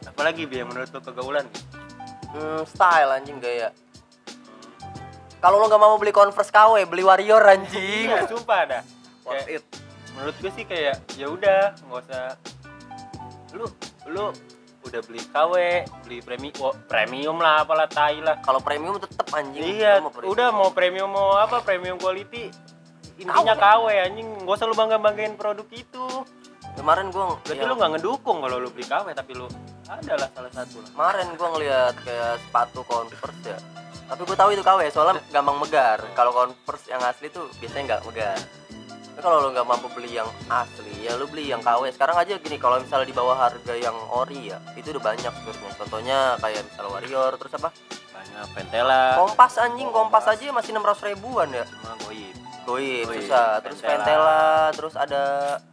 apalagi 0.08 0.50
bi 0.50 0.58
yang 0.58 0.74
menurut 0.74 0.90
lo 0.90 0.98
kegaulan? 0.98 1.46
Hmm, 2.34 2.66
style 2.66 3.22
anjing 3.22 3.38
gaya. 3.38 3.70
Kalau 5.38 5.62
lo 5.62 5.70
nggak 5.70 5.84
mau 5.84 5.94
beli 6.02 6.10
converse 6.10 6.50
KW 6.50 6.90
beli 6.90 7.06
warrior 7.06 7.44
anjing. 7.46 8.10
Iya 8.10 8.26
sumpah 8.26 8.62
dah 8.66 8.97
worth 9.28 9.44
Kayak- 9.44 9.60
it. 9.60 9.64
menurut 10.16 10.36
gue 10.40 10.52
sih 10.56 10.66
kayak 10.66 10.96
ya 11.14 11.28
udah 11.28 11.62
nggak 11.78 12.00
usah. 12.02 12.26
Lu 13.54 13.66
lu 14.08 14.26
udah 14.82 15.02
beli 15.04 15.20
KW 15.20 15.54
beli 16.08 16.18
premium 16.24 16.74
premium 16.88 17.38
lah 17.38 17.62
apalah 17.62 17.86
tai 17.86 18.18
lah. 18.18 18.40
Kalau 18.40 18.58
premium 18.58 18.98
tetep 18.98 19.28
anjing. 19.30 19.62
Iya 19.78 20.00
mau 20.00 20.10
premium. 20.10 20.32
udah 20.34 20.48
mau 20.50 20.70
premium 20.72 21.10
mau 21.12 21.36
apa 21.36 21.60
premium 21.62 22.00
quality 22.00 22.50
intinya 23.20 23.54
KW 23.54 23.86
anjing. 24.10 24.28
Gak 24.42 24.56
usah 24.58 24.66
lu 24.66 24.74
bangga 24.74 24.98
banggain 24.98 25.36
produk 25.36 25.68
itu. 25.70 26.06
Kemarin 26.78 27.10
gue 27.10 27.24
berarti 27.42 27.66
lu 27.66 27.74
nggak 27.74 27.92
ngedukung 27.98 28.38
kalau 28.40 28.58
lu 28.58 28.70
beli 28.70 28.86
KW 28.86 29.08
tapi 29.12 29.32
lu 29.34 29.46
adalah 29.86 30.30
salah 30.32 30.52
satu 30.56 30.82
lah. 30.82 30.90
Kemarin 30.94 31.28
gue 31.36 31.48
ngeliat 31.58 31.96
kayak 32.02 32.34
sepatu 32.42 32.82
converse 32.86 33.42
ya. 33.46 33.58
Tapi 34.08 34.22
gue 34.24 34.38
tahu 34.40 34.50
itu 34.56 34.64
KW 34.64 34.80
soalnya 34.88 35.20
gampang 35.30 35.58
megar. 35.60 36.00
Kalau 36.16 36.32
converse 36.32 36.86
yang 36.88 37.04
asli 37.04 37.28
tuh 37.28 37.50
biasanya 37.60 37.84
nggak 37.96 38.02
megar 38.08 38.40
tapi 39.18 39.26
kalau 39.34 39.42
lo 39.42 39.50
nggak 39.50 39.66
mampu 39.66 39.90
beli 39.98 40.14
yang 40.14 40.30
asli 40.46 41.10
ya 41.10 41.18
lo 41.18 41.26
beli 41.26 41.50
yang 41.50 41.58
KW 41.66 41.90
sekarang 41.90 42.22
aja 42.22 42.38
gini 42.38 42.62
kalau 42.62 42.78
misalnya 42.78 43.10
di 43.10 43.18
bawah 43.18 43.34
harga 43.34 43.74
yang 43.74 43.98
ori 44.14 44.54
ya 44.54 44.62
itu 44.78 44.94
udah 44.94 45.02
banyak 45.10 45.34
sebenarnya. 45.42 45.74
Contohnya 45.74 46.18
kayak 46.38 46.62
misalnya 46.70 46.92
warrior 46.94 47.32
terus 47.42 47.54
apa? 47.58 47.74
Banyak 48.14 48.46
pentela. 48.54 49.18
Kompas 49.18 49.58
anjing 49.58 49.90
kompas 49.90 50.22
aja 50.30 50.54
masih 50.54 50.70
enam 50.70 50.86
ratus 50.86 51.02
ribuan 51.10 51.50
ya. 51.50 51.66
Cuma 51.66 51.98
goib. 52.06 52.38
Goib 52.70 53.08
susah. 53.10 53.58
Terus 53.66 53.80
Ventela. 53.82 53.98
ventela 53.98 54.42
terus 54.78 54.94
ada 54.94 55.24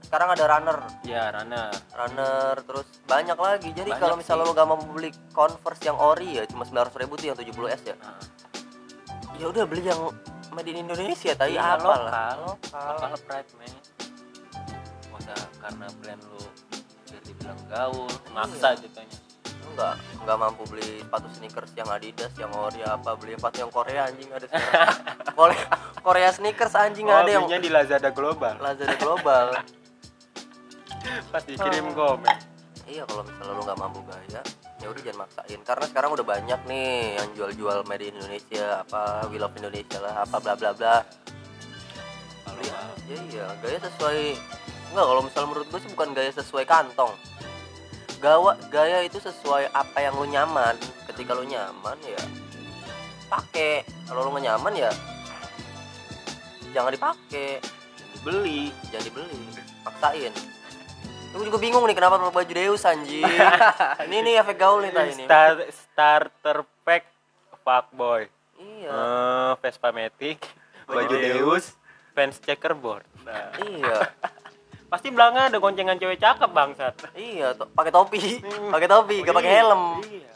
sekarang 0.01 0.29
ada 0.33 0.45
runner. 0.49 0.79
Ya 1.05 1.29
Rana 1.29 1.69
runner 1.93 2.55
terus 2.65 2.89
banyak 3.05 3.37
lagi. 3.37 3.77
Jadi 3.77 3.93
Banyak 3.93 4.01
kalau 4.09 4.17
misalnya 4.17 4.49
sih. 4.49 4.57
lo 4.57 4.57
gak 4.57 4.69
mau 4.73 4.81
beli 4.89 5.13
converse 5.37 5.85
yang 5.85 6.01
ori 6.01 6.41
ya 6.41 6.49
cuma 6.49 6.65
900 6.65 6.97
ribu 6.97 7.21
tuh 7.21 7.29
yang 7.29 7.37
70s 7.37 7.93
ya. 7.93 7.97
Nah, 8.01 8.17
ya 9.37 9.53
udah 9.53 9.69
beli 9.69 9.85
yang 9.85 10.01
made 10.55 10.69
in 10.69 10.79
Indonesia 10.81 11.33
tadi 11.33 11.53
Iya, 11.53 11.75
apa 11.75 11.83
lokal. 11.85 12.01
lah. 12.01 12.33
lokal 12.39 12.95
lokal. 12.95 13.13
Pride 13.21 13.51
man 13.55 13.73
usah 15.15 15.39
karena 15.59 15.87
brand 15.97 16.23
lu 16.25 16.43
biar 17.05 17.21
dibilang 17.23 17.61
gaul 17.67 18.11
maksa 18.31 18.69
Iya. 18.73 18.83
jatuhnya. 18.83 19.19
Enggak 19.65 19.95
enggak 20.17 20.37
mampu 20.39 20.63
beli 20.67 21.01
sepatu 21.01 21.29
sneakers 21.33 21.73
yang 21.73 21.89
Adidas 21.89 22.33
yang 22.37 22.53
ori 22.53 22.81
apa 22.81 23.11
beli 23.15 23.35
sepatu 23.35 23.57
yang 23.59 23.73
Korea 23.73 24.01
anjing 24.07 24.29
ada 24.29 24.47
sekarang. 24.47 24.99
Korea 25.39 25.67
Korea 25.99 26.31
sneakers 26.31 26.75
anjing 26.75 27.07
oh, 27.07 27.17
ada 27.17 27.31
yang 27.33 27.47
di 27.49 27.69
Lazada 27.69 28.11
Global. 28.11 28.55
Lazada 28.57 28.95
Global. 28.95 29.47
Pas 31.33 31.43
dikirim 31.43 31.91
Oh. 31.91 31.95
komen. 32.15 32.37
Iya 32.85 33.03
kalau 33.05 33.25
misalnya 33.25 33.51
lo 33.51 33.63
nggak 33.63 33.79
mampu 33.79 34.01
gaya 34.05 34.43
ya 34.85 34.93
udah 34.93 35.01
jangan 35.01 35.21
maksain. 35.25 35.61
Karena 35.65 35.85
sekarang 35.89 36.11
udah 36.13 36.27
banyak 36.29 36.61
nih 36.69 37.17
yang 37.17 37.29
jual-jual 37.33 37.79
made 37.89 38.05
in 38.05 38.13
Indonesia 38.21 38.85
apa 38.85 39.25
we 39.33 39.41
love 39.41 39.57
Indonesia 39.57 39.97
lah 40.05 40.29
apa 40.29 40.37
bla 40.45 40.53
bla 40.53 40.77
bla. 40.77 41.01
Mau. 42.45 42.93
ya 43.09 43.17
iya 43.33 43.47
gaya 43.65 43.79
sesuai. 43.81 44.37
Enggak 44.93 45.07
kalau 45.09 45.23
misalnya 45.25 45.49
menurut 45.49 45.67
gue 45.73 45.81
sih 45.81 45.91
bukan 45.97 46.09
gaya 46.13 46.31
sesuai 46.37 46.65
kantong. 46.69 47.17
Gawa 48.21 48.61
gaya 48.69 49.01
itu 49.09 49.17
sesuai 49.25 49.73
apa 49.73 50.05
yang 50.05 50.21
lo 50.21 50.29
nyaman. 50.29 50.77
Ketika 51.09 51.33
lo 51.33 51.49
nyaman 51.49 51.97
ya 52.05 52.21
pakai. 53.33 53.89
Kalau 54.05 54.29
lo 54.29 54.37
nggak 54.37 54.45
nyaman 54.53 54.73
ya 54.77 54.93
jangan 56.77 56.93
dipakai. 56.93 57.65
Beli 58.21 58.69
jangan 58.93 59.05
dibeli. 59.09 59.43
Paksain 59.81 60.54
gue 61.35 61.45
juga 61.51 61.59
bingung 61.59 61.83
nih 61.83 61.97
kenapa 61.99 62.23
pakai 62.23 62.31
baju 62.31 62.53
Deus 62.55 62.87
anjing. 62.87 63.27
Ini 64.07 64.17
nih 64.23 64.35
efek 64.39 64.55
gaul 64.55 64.87
nih 64.87 64.95
tadi 64.95 65.13
Star, 65.27 65.67
starter 65.67 66.63
pack 66.87 67.11
fuckboy 67.67 68.31
iya. 68.61 68.91
Eh 68.95 69.53
Vespa 69.59 69.91
Matic 69.91 70.39
baju 70.87 71.11
Baju 71.11 71.15
Deus. 71.19 71.75
Fans 72.15 72.39
checkerboard. 72.39 73.03
Nah, 73.27 73.51
iya. 73.67 74.15
Pasti 74.93 75.11
belakangnya 75.11 75.51
ada 75.51 75.59
goncengan 75.59 75.99
cewek 75.99 76.23
cakep 76.23 76.51
bangsat. 76.55 76.95
Iya 77.19 77.59
to- 77.59 77.67
pakai 77.75 77.91
topi. 77.91 78.39
Pakai 78.71 78.87
topi 78.87 79.17
gak 79.27 79.35
pakai 79.35 79.53
helm. 79.59 79.99
Iya. 80.07 80.33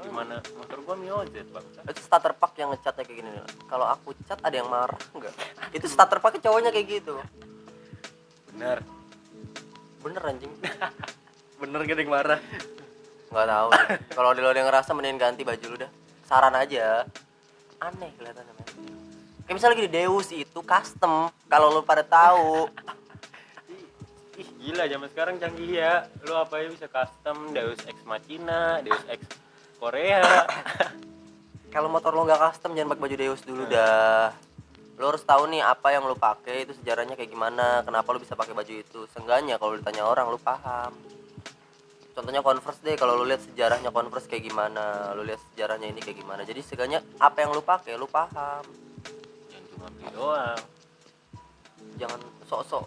Gimana? 0.00 0.40
Motor 0.56 0.78
gua 0.88 0.96
miozet 0.96 1.44
bangsat. 1.52 1.84
Itu 1.84 2.00
starter 2.00 2.32
pack 2.32 2.56
yang 2.56 2.72
ngecatnya 2.72 3.04
kayak 3.04 3.18
gini 3.20 3.28
nih. 3.28 3.44
kalau 3.68 3.84
aku 3.92 4.16
cat 4.24 4.40
ada 4.40 4.56
yang 4.56 4.72
marah 4.72 4.96
enggak 5.12 5.34
itu 5.76 5.84
starter 5.84 6.16
pack 6.24 6.40
cowoknya 6.40 6.72
kayak 6.72 7.02
gitu. 7.02 7.20
Bener 8.48 8.80
bener 10.04 10.22
anjing. 10.28 10.52
Bener 11.64 11.80
gede 11.88 12.04
marah? 12.04 12.40
Nggak 13.32 13.46
tahu. 13.48 13.68
Kalau 14.12 14.28
lo 14.36 14.52
yang 14.52 14.68
ngerasa 14.68 14.92
mending 14.92 15.16
ganti 15.16 15.42
baju 15.46 15.64
lu 15.64 15.76
dah. 15.80 15.90
Saran 16.28 16.52
aja. 16.52 17.08
Aneh 17.80 18.12
kelihatannya 18.20 18.52
men. 18.52 18.66
Kayak 19.48 19.54
misalnya 19.56 19.76
gini 19.80 19.90
Deus 19.90 20.28
itu 20.34 20.60
custom. 20.60 21.32
Kalau 21.48 21.72
lu 21.72 21.80
pada 21.80 22.04
tahu. 22.04 22.68
Ih 24.42 24.48
gila 24.60 24.84
zaman 24.90 25.08
sekarang 25.14 25.34
canggih 25.40 25.78
ya. 25.78 26.04
Lu 26.28 26.36
apa 26.36 26.60
ya 26.60 26.68
bisa 26.68 26.90
custom? 26.90 27.54
Deus 27.56 27.80
Ex 27.88 27.96
Machina 28.04 28.84
Deus 28.84 29.00
Ex 29.08 29.24
Korea. 29.80 30.20
Kalau 31.74 31.88
motor 31.88 32.12
lo 32.12 32.28
nggak 32.28 32.42
custom 32.50 32.76
jangan 32.76 32.92
pakai 32.92 33.02
baju 33.08 33.16
Deus 33.16 33.40
dulu 33.42 33.62
dah 33.66 34.30
lo 34.94 35.10
harus 35.10 35.26
tahu 35.26 35.50
nih 35.50 35.58
apa 35.58 35.90
yang 35.90 36.06
lo 36.06 36.14
pakai 36.14 36.62
itu 36.66 36.72
sejarahnya 36.78 37.18
kayak 37.18 37.30
gimana 37.34 37.82
kenapa 37.82 38.14
lo 38.14 38.22
bisa 38.22 38.38
pakai 38.38 38.54
baju 38.54 38.72
itu. 38.72 39.00
Seenggaknya 39.10 39.58
kalau 39.58 39.74
ditanya 39.74 40.06
orang 40.06 40.30
lo 40.30 40.38
paham. 40.38 40.94
Contohnya 42.14 42.46
converse 42.46 42.78
deh 42.86 42.94
kalau 42.94 43.18
lo 43.18 43.26
lihat 43.26 43.42
sejarahnya 43.42 43.90
converse 43.90 44.30
kayak 44.30 44.46
gimana 44.46 45.10
lo 45.18 45.26
lihat 45.26 45.42
sejarahnya 45.50 45.90
ini 45.90 45.98
kayak 45.98 46.22
gimana. 46.22 46.46
Jadi 46.46 46.62
seenggaknya 46.62 47.02
apa 47.18 47.42
yang 47.42 47.50
lo 47.50 47.62
pakai 47.66 47.98
lo 47.98 48.06
paham. 48.06 48.62
Yang 49.50 49.64
cuma 49.74 49.86
beli 49.90 50.08
doang. 50.14 50.60
Jangan 51.98 52.20
sok-sok. 52.46 52.86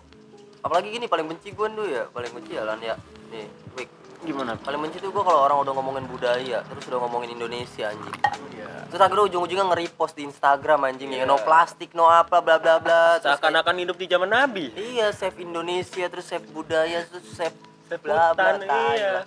Apalagi 0.63 0.95
gini 0.95 1.11
paling 1.11 1.27
benci 1.27 1.51
gue 1.51 1.67
tuh 1.67 1.87
ya 1.91 2.07
paling 2.07 2.31
benci 2.31 2.55
ya 2.55 2.63
lan 2.63 2.79
ya 2.79 2.95
nih 3.31 3.45
Wik 3.75 3.89
gimana? 4.25 4.57
Paling 4.57 4.79
benci 4.81 4.97
tuh 4.97 5.13
gue 5.13 5.23
kalau 5.23 5.45
orang 5.45 5.57
udah 5.61 5.73
ngomongin 5.77 6.05
budaya 6.09 6.65
terus 6.65 6.83
udah 6.89 6.99
ngomongin 7.05 7.37
Indonesia 7.37 7.93
anjing. 7.93 8.15
Iya. 8.57 8.71
Terus 8.89 9.01
akhirnya 9.03 9.25
ujung-ujungnya 9.29 9.65
nge-repost 9.69 10.13
di 10.17 10.23
Instagram 10.25 10.79
anjing 10.89 11.09
ya 11.13 11.23
Iya. 11.23 11.29
no 11.29 11.37
plastik 11.41 11.93
no 11.93 12.09
apa 12.09 12.41
bla 12.41 12.57
bla 12.57 12.81
bla 12.81 13.21
kayak, 13.21 13.37
seakan-akan 13.37 13.75
hidup 13.83 13.97
di 13.99 14.07
zaman 14.09 14.29
Nabi. 14.31 14.73
Iya 14.73 15.13
save 15.13 15.37
Indonesia 15.43 16.05
terus 16.09 16.25
save 16.25 16.47
budaya 16.49 17.05
terus 17.05 17.27
save 17.35 17.57
Save 17.87 18.03
bla 18.03 18.35
bla 18.35 18.59
iya. 18.99 19.23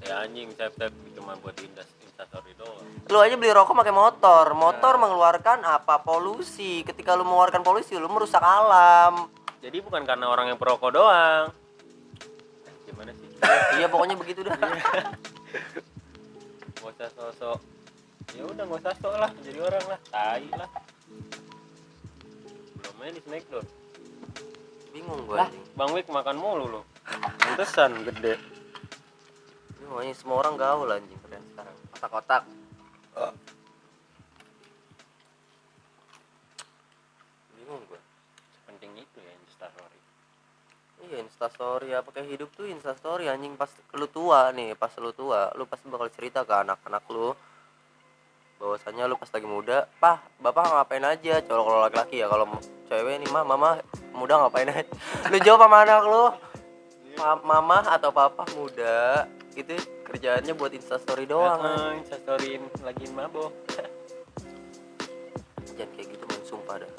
ya 0.00 0.14
anjing 0.24 0.48
tap 0.56 0.72
tap 0.80 0.92
cuma 1.12 1.36
buat 1.40 1.52
doang. 2.56 2.84
Lu 3.10 3.18
aja 3.20 3.34
beli 3.36 3.52
rokok 3.52 3.74
pakai 3.74 3.92
motor. 3.92 4.54
Motor 4.54 4.96
mengeluarkan 4.96 5.66
apa? 5.66 6.00
Polusi. 6.00 6.86
Ketika 6.86 7.12
lu 7.18 7.26
mengeluarkan 7.26 7.60
polusi 7.60 7.98
lu 7.98 8.08
merusak 8.08 8.40
alam. 8.40 9.28
Jadi 9.60 9.82
bukan 9.82 10.06
karena 10.08 10.30
orang 10.30 10.52
yang 10.52 10.58
perokok 10.60 10.92
doang 10.94 11.63
iya 13.80 13.86
pokoknya 13.90 14.14
begitu 14.18 14.44
dah. 14.44 14.54
Nggak 16.78 16.92
usah 16.94 17.10
sosok 17.16 17.58
ya 18.34 18.42
udah 18.44 18.62
nggak 18.66 18.80
usah 18.84 18.94
sok 18.98 19.14
lah 19.18 19.30
jadi 19.42 19.58
orang 19.64 19.84
lah 19.88 20.00
tai 20.12 20.46
lah. 20.54 20.70
Belum 22.78 22.94
main 23.00 23.14
di 23.16 23.22
smackdown 23.24 23.66
bingung 24.94 25.26
gue 25.26 25.34
lah 25.34 25.50
bang 25.74 25.90
Wik 25.90 26.06
makan 26.12 26.36
mulu 26.38 26.66
lo 26.70 26.82
pantesan 27.42 28.06
gede. 28.06 28.38
Anjing 29.94 30.18
semua 30.18 30.42
orang 30.42 30.58
gaul 30.58 30.90
anjing 30.90 31.14
keren 31.22 31.38
sekarang. 31.54 31.76
Kotak-kotak. 31.94 32.42
Bingung 37.54 37.78
gue 37.86 38.00
penting 38.66 38.90
itu 38.98 39.18
ya 39.22 39.32
instastory 39.38 40.00
iya 41.02 41.18
instastory 41.20 41.90
apa 41.92 42.08
kayak 42.14 42.28
hidup 42.30 42.50
tuh 42.54 42.70
instastory 42.70 43.26
anjing. 43.26 43.58
Pas 43.58 43.70
lu 43.94 44.06
tua 44.06 44.54
nih 44.54 44.78
pas 44.78 44.92
lu 44.98 45.10
tua 45.10 45.50
lu 45.58 45.66
pasti 45.66 45.90
bakal 45.90 46.08
cerita 46.14 46.46
ke 46.46 46.54
anak-anak 46.54 47.04
lu. 47.10 47.34
Bahwasanya 48.62 49.10
lu 49.10 49.18
pas 49.18 49.28
lagi 49.34 49.48
muda 49.48 49.90
pah 49.98 50.22
bapak 50.38 50.64
ngapain 50.70 51.04
aja? 51.04 51.34
Kalau 51.42 51.66
kalau 51.66 51.80
laki-laki 51.82 52.22
ya 52.22 52.26
kalau 52.30 52.46
cewek 52.86 53.18
nih 53.20 53.28
mah 53.34 53.44
mama 53.44 53.82
muda 54.14 54.38
ngapain 54.46 54.70
aja? 54.70 54.86
Lu 55.32 55.38
jawab 55.42 55.66
sama 55.66 55.82
anak 55.82 56.02
lu 56.06 56.24
Ma- 57.14 57.42
mama 57.42 57.78
atau 57.90 58.10
papa 58.14 58.46
muda. 58.54 59.26
Itu 59.54 59.74
kerjaannya 60.06 60.54
buat 60.58 60.74
instastory 60.74 61.26
doang. 61.30 61.62
Heeh, 61.62 61.90
instastoryin 62.02 62.62
lagi 62.82 63.06
mabok 63.14 63.50
jangan 65.74 65.90
kayak 65.98 66.06
gitu 66.14 66.24
men 66.30 66.42
sumpah 66.46 66.76
dah. 66.78 66.92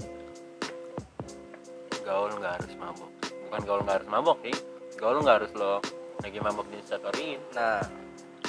Gaul 2.03 2.31
nggak 2.37 2.53
harus 2.59 2.73
mabok 2.75 3.14
bukan 3.55 3.71
gaul 3.71 3.81
nggak 3.87 3.97
harus 4.03 4.09
mabok 4.11 4.37
sih 4.43 4.55
gaul 4.99 5.17
nggak 5.23 5.37
harus 5.39 5.51
lo 5.55 5.79
lagi 6.19 6.37
mabok 6.43 6.67
di 6.67 6.75
instastoryin 6.83 7.39
nah 7.55 7.79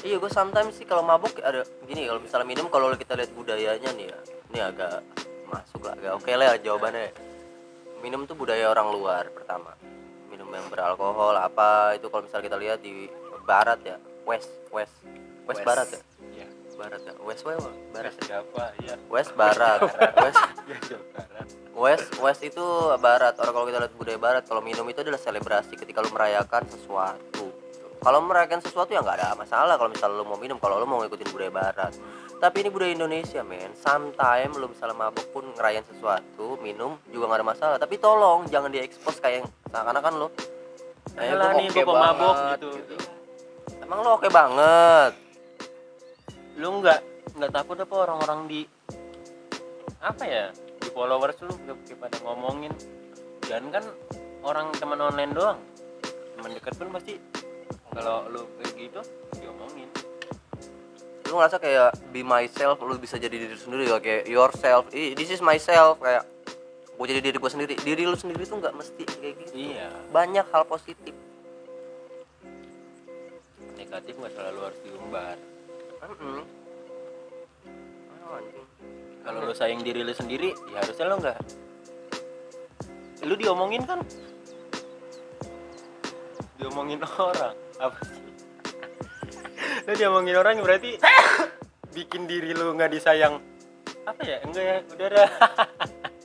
Iya 0.05 0.21
gue 0.23 0.29
sometimes 0.29 0.77
sih 0.77 0.85
kalau 0.85 1.01
mabuk 1.03 1.41
ada 1.41 1.65
gini 1.89 2.05
kalau 2.07 2.21
misalnya 2.21 2.47
minum 2.47 2.69
kalau 2.69 2.93
kita 2.95 3.17
lihat 3.17 3.33
budayanya 3.33 3.91
nih 3.97 4.07
ya 4.13 4.19
ini 4.53 4.59
agak 4.61 5.03
masuk 5.49 5.83
lah 5.89 5.97
agak 5.99 6.13
oke 6.21 6.31
lah 6.37 6.47
ya 6.53 6.55
jawabannya. 6.69 7.11
Minum 8.05 8.29
tuh 8.29 8.37
budaya 8.37 8.71
orang 8.71 8.93
luar 8.93 9.33
pertama. 9.33 9.73
Minum 10.29 10.53
yang 10.53 10.69
beralkohol 10.69 11.35
apa 11.41 11.97
itu 11.97 12.13
kalau 12.13 12.29
misalnya 12.29 12.45
kita 12.45 12.59
lihat 12.61 12.79
di 12.85 13.09
barat 13.49 13.81
ya 13.83 13.97
west 14.29 14.53
west 14.69 14.95
west, 15.49 15.65
West. 15.65 15.65
barat 15.65 15.89
ya? 15.89 16.01
Iya. 16.45 16.49
Barat 16.77 17.01
ya? 17.03 17.13
West 17.25 17.43
west 17.49 17.67
barat 17.91 18.15
ya? 18.15 18.23
siapa 18.29 18.65
ya 18.85 18.95
west 19.11 19.33
barat. 19.33 19.81
West 19.81 20.39
west 20.69 20.93
west 20.93 21.36
itu 22.40 22.64
barat. 22.97 23.37
Orang 23.37 23.52
kalau 23.52 23.66
kita 23.68 23.78
lihat 23.85 23.95
budaya 24.00 24.16
barat 24.16 24.42
kalau 24.49 24.64
minum 24.64 24.88
itu 24.88 25.04
adalah 25.04 25.21
selebrasi 25.21 25.76
ketika 25.76 26.00
lu 26.00 26.09
merayakan 26.09 26.64
sesuatu. 26.73 27.52
Kalau 28.00 28.18
merayakan 28.25 28.64
sesuatu 28.64 28.95
ya 28.95 29.04
nggak 29.04 29.18
ada 29.21 29.37
masalah 29.37 29.75
kalau 29.76 29.90
misalnya 29.92 30.16
lu 30.16 30.25
mau 30.25 30.40
minum 30.40 30.56
kalau 30.56 30.80
lu 30.80 30.88
mau 30.88 31.04
ngikutin 31.04 31.28
budaya 31.28 31.52
barat. 31.52 31.92
Tapi 32.37 32.56
ini 32.64 32.68
budaya 32.73 32.92
Indonesia 32.97 33.40
men. 33.45 33.76
Sometimes 33.76 34.56
lu 34.56 34.73
misalnya 34.73 34.97
mabuk 34.97 35.26
pun 35.37 35.45
ngerayain 35.52 35.85
sesuatu 35.85 36.56
minum 36.64 36.97
juga 37.12 37.28
nggak 37.28 37.40
ada 37.45 37.49
masalah. 37.52 37.76
Tapi 37.76 38.00
tolong 38.00 38.49
jangan 38.49 38.73
diekspos 38.73 39.21
kayak 39.21 39.45
yang 39.45 39.47
seakan-akan 39.68 40.12
lu. 40.16 40.28
Eh, 41.16 41.33
gua 41.33 41.54
nih 41.56 41.66
oke 41.73 41.80
gue 41.80 41.97
banget, 41.97 42.59
gitu. 42.61 42.97
emang 43.80 43.99
lu 44.04 44.11
oke 44.21 44.28
banget? 44.28 45.12
Lu 46.61 46.68
nggak 46.80 47.00
nggak 47.37 47.52
takut 47.52 47.76
apa 47.80 47.95
orang-orang 47.95 48.40
di 48.49 48.61
apa 50.00 50.25
ya 50.28 50.52
followers 50.97 51.37
lu 51.45 51.53
kayak 51.69 52.00
pada 52.00 52.17
ngomongin. 52.25 52.73
Dan 53.45 53.69
kan 53.69 53.85
orang 54.41 54.73
teman 54.81 54.97
online 54.97 55.37
doang. 55.37 55.61
Teman 56.41 56.57
dekat 56.57 56.73
pun 56.81 56.88
pasti 56.97 57.21
kalau 57.93 58.25
lu 58.33 58.49
kayak 58.57 58.73
gitu 58.81 59.00
diomongin. 59.37 59.93
Lu 61.29 61.37
ngerasa 61.37 61.61
kayak 61.61 61.93
be 62.09 62.25
myself 62.25 62.81
lu 62.81 62.97
bisa 62.97 63.20
jadi 63.20 63.37
diri 63.37 63.53
sendiri 63.61 63.92
ya? 63.92 64.01
Kayak 64.01 64.25
yourself. 64.25 64.88
This 64.88 65.29
is 65.29 65.44
myself. 65.44 66.01
Kayak 66.01 66.25
gue 66.97 67.07
jadi 67.12 67.20
diri 67.20 67.37
gue 67.37 67.51
sendiri. 67.53 67.75
Diri 67.77 68.03
lu 68.09 68.16
sendiri 68.16 68.49
tuh 68.49 68.57
nggak 68.57 68.73
mesti 68.73 69.05
kayak 69.05 69.35
gitu. 69.44 69.53
Iya. 69.77 69.92
Banyak 70.16 70.49
hal 70.49 70.64
positif. 70.64 71.12
Negatif 73.77 74.16
nggak 74.16 74.33
selalu 74.33 74.59
harus 74.64 74.81
diumbar. 74.81 75.37
Mm-mm. 76.07 76.40
Oh, 78.27 78.38
anjing. 78.42 78.76
Kalau 79.37 79.53
lu 79.53 79.57
sayang 79.61 79.85
diri 79.85 80.01
lu 80.01 80.16
sendiri 80.16 80.57
ya 80.72 80.81
harusnya 80.81 81.12
lu 81.12 81.16
nggak 81.20 81.37
lu 83.29 83.35
diomongin 83.37 83.85
kan 83.85 84.01
diomongin 86.57 87.05
orang 87.20 87.53
apa 87.77 87.99
sih 88.01 88.20
lu 89.85 89.92
diomongin 89.92 90.40
orang 90.40 90.57
berarti 90.64 90.96
bikin 91.92 92.25
diri 92.25 92.57
lu 92.57 92.72
nggak 92.81 92.96
disayang 92.96 93.37
apa 94.09 94.25
ya 94.25 94.40
enggak 94.40 94.64
ya 94.64 94.77
udah 94.96 95.09
dah 95.12 95.29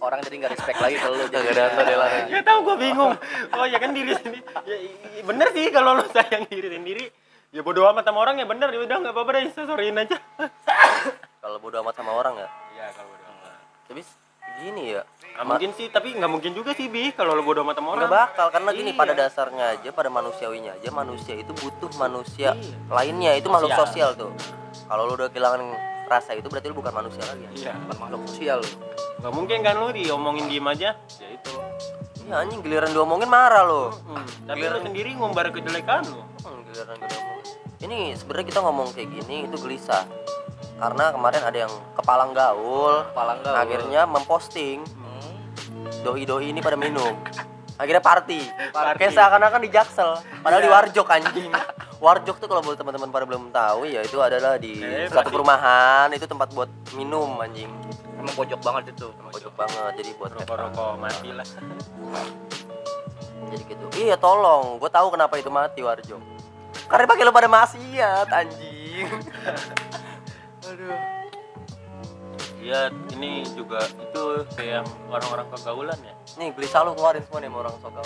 orang 0.07 0.19
jadi 0.23 0.35
nggak 0.47 0.51
respect 0.55 0.79
lagi 0.79 0.95
kalau 1.03 1.15
lu 1.19 1.25
jadi 1.27 1.49
ada 1.51 1.63
modelan 1.75 2.07
aja. 2.07 2.23
ya 2.31 2.39
tahu 2.47 2.59
gue 2.63 2.75
bingung 2.79 3.13
oh 3.59 3.65
ya 3.67 3.77
kan 3.83 3.91
diri 3.91 4.15
sendiri 4.15 4.43
ya, 4.63 4.75
bener 5.27 5.47
sih 5.51 5.67
kalau 5.67 5.99
lu 5.99 6.07
sayang 6.15 6.47
diri 6.47 6.79
sendiri 6.79 7.11
ya 7.51 7.59
bodo 7.59 7.83
amat 7.91 8.07
sama 8.07 8.23
orang 8.23 8.39
ya 8.39 8.47
bener 8.47 8.71
ya 8.71 8.79
udah 8.87 8.97
nggak 9.03 9.11
apa-apa 9.19 9.31
deh 9.35 9.51
sorryin 9.51 9.99
aja 9.99 10.15
kalau 11.43 11.59
bodo 11.59 11.75
amat 11.83 11.99
sama 11.99 12.15
orang 12.15 12.39
ya 12.39 12.60
tapi 13.91 14.01
gini 14.61 14.83
ya 14.89 15.03
Nggak 15.31 15.45
mungkin 15.47 15.69
sih 15.73 15.87
tapi 15.87 16.11
nggak 16.13 16.27
mungkin 16.29 16.51
juga 16.51 16.71
sih 16.71 16.85
bi 16.85 17.11
kalau 17.11 17.33
lu 17.33 17.41
bodo 17.41 17.63
amat 17.63 17.75
sama 17.77 17.87
orang 17.91 18.03
nggak 18.03 18.13
bakal 18.13 18.47
karena 18.49 18.69
gini 18.71 18.91
Iya. 18.91 18.99
pada 18.99 19.13
dasarnya 19.13 19.65
aja 19.73 19.89
pada 19.89 20.09
manusiawinya 20.09 20.71
aja 20.75 20.89
manusia 20.91 21.33
itu 21.33 21.51
butuh 21.51 21.91
manusia 21.97 22.53
Iya. 22.53 22.75
lainnya 22.87 23.31
itu 23.33 23.47
makhluk 23.47 23.71
Sosial. 23.73 23.87
sosial 23.87 24.09
tuh 24.17 24.31
kalau 24.85 25.03
lu 25.05 25.15
udah 25.15 25.27
kehilangan 25.27 25.61
rasa 26.05 26.35
itu 26.35 26.45
berarti 26.45 26.67
lu 26.67 26.75
bukan 26.77 26.91
manusia 26.93 27.23
lagi 27.25 27.43
ya 27.43 27.51
iya 27.53 27.73
bukan 27.81 27.97
makhluk 27.97 28.21
sosial 28.25 28.57
lu. 28.59 28.69
nggak 29.19 29.33
mungkin 29.33 29.57
kan 29.61 29.75
lu 29.77 29.87
diomongin 29.89 30.45
diem 30.47 30.67
aja 30.67 30.89
ya 30.95 31.27
itu 31.29 31.51
Iya 32.21 32.35
anjing 32.37 32.59
giliran 32.61 32.91
diomongin 32.91 33.27
marah 33.27 33.63
lo 33.63 33.83
Hmm, 34.03 34.23
tapi 34.45 34.61
lu 34.61 34.77
sendiri 34.79 35.09
ngumbar 35.13 35.49
kejelekan 35.49 36.05
lu 36.05 36.21
Hmm, 36.41 36.59
giliran 36.65 36.95
gue. 36.97 37.19
Ini 37.81 38.13
sebenarnya 38.13 38.45
kita 38.45 38.59
ngomong 38.61 38.93
kayak 38.93 39.09
gini 39.11 39.49
itu 39.49 39.57
gelisah. 39.57 40.05
Karena 40.81 41.13
kemarin 41.13 41.41
ada 41.45 41.57
yang 41.59 41.73
kepalang 41.93 42.31
gaul, 42.33 43.05
Kepala 43.05 43.37
enggak 43.37 43.53
akhirnya 43.55 44.01
memposting 44.03 44.81
Hmm. 44.81 45.37
doi-doi 46.01 46.49
ini 46.49 46.57
pada 46.57 46.73
minum. 46.73 47.13
Akhirnya 47.77 48.01
party. 48.01 48.41
Party. 48.69 48.97
Kayak 48.97 49.13
seakan-akan 49.13 49.61
di 49.61 49.69
Jaksel, 49.69 50.11
padahal 50.41 50.57
Iya. 50.57 50.65
di 50.65 50.71
Warjok 50.71 51.07
anjing. 51.07 51.51
Warjok 52.01 52.37
tuh 52.37 52.47
kalau 52.49 52.61
buat 52.61 52.73
teman-teman 52.75 53.09
pada 53.09 53.25
belum 53.25 53.53
tahu 53.53 53.85
ya 53.85 54.01
itu 54.01 54.17
adalah 54.17 54.57
di 54.57 54.81
Eh, 54.81 55.05
satu 55.05 55.29
perumahan, 55.29 56.09
itu 56.09 56.25
tempat 56.25 56.49
buat 56.49 56.69
minum 56.91 57.37
anjing. 57.37 57.69
emang 58.17 58.37
pojok 58.37 58.61
banget 58.61 58.93
itu 58.93 59.09
Pojok 59.33 59.53
banget 59.57 59.97
jadi 59.97 60.13
buat 60.13 60.29
rokok-rokok 60.31 60.93
mati 60.95 61.33
lah 61.33 61.41
jadi 63.43 63.63
gitu. 63.65 63.85
Iya 63.97 64.15
tolong, 64.15 64.77
gue 64.77 64.89
tahu 64.89 65.09
kenapa 65.09 65.35
itu 65.35 65.49
mati 65.49 65.81
Warjok. 65.81 66.21
Karena 66.85 67.05
pakai 67.05 67.23
lo 67.23 67.33
pada 67.33 67.49
maksiat 67.49 68.27
anjing. 68.29 69.09
Iya 72.61 72.93
ini 73.17 73.41
juga 73.57 73.81
itu 73.89 74.23
kayak 74.53 74.85
orang-orang 75.09 75.49
kegaulan 75.49 75.97
ya. 76.05 76.13
Nih 76.37 76.53
gelisah 76.53 76.85
lu 76.85 76.93
keluarin 76.93 77.25
semua 77.25 77.41
nih 77.41 77.49
sama 77.49 77.57
orang 77.65 77.75
sokal. 77.81 78.05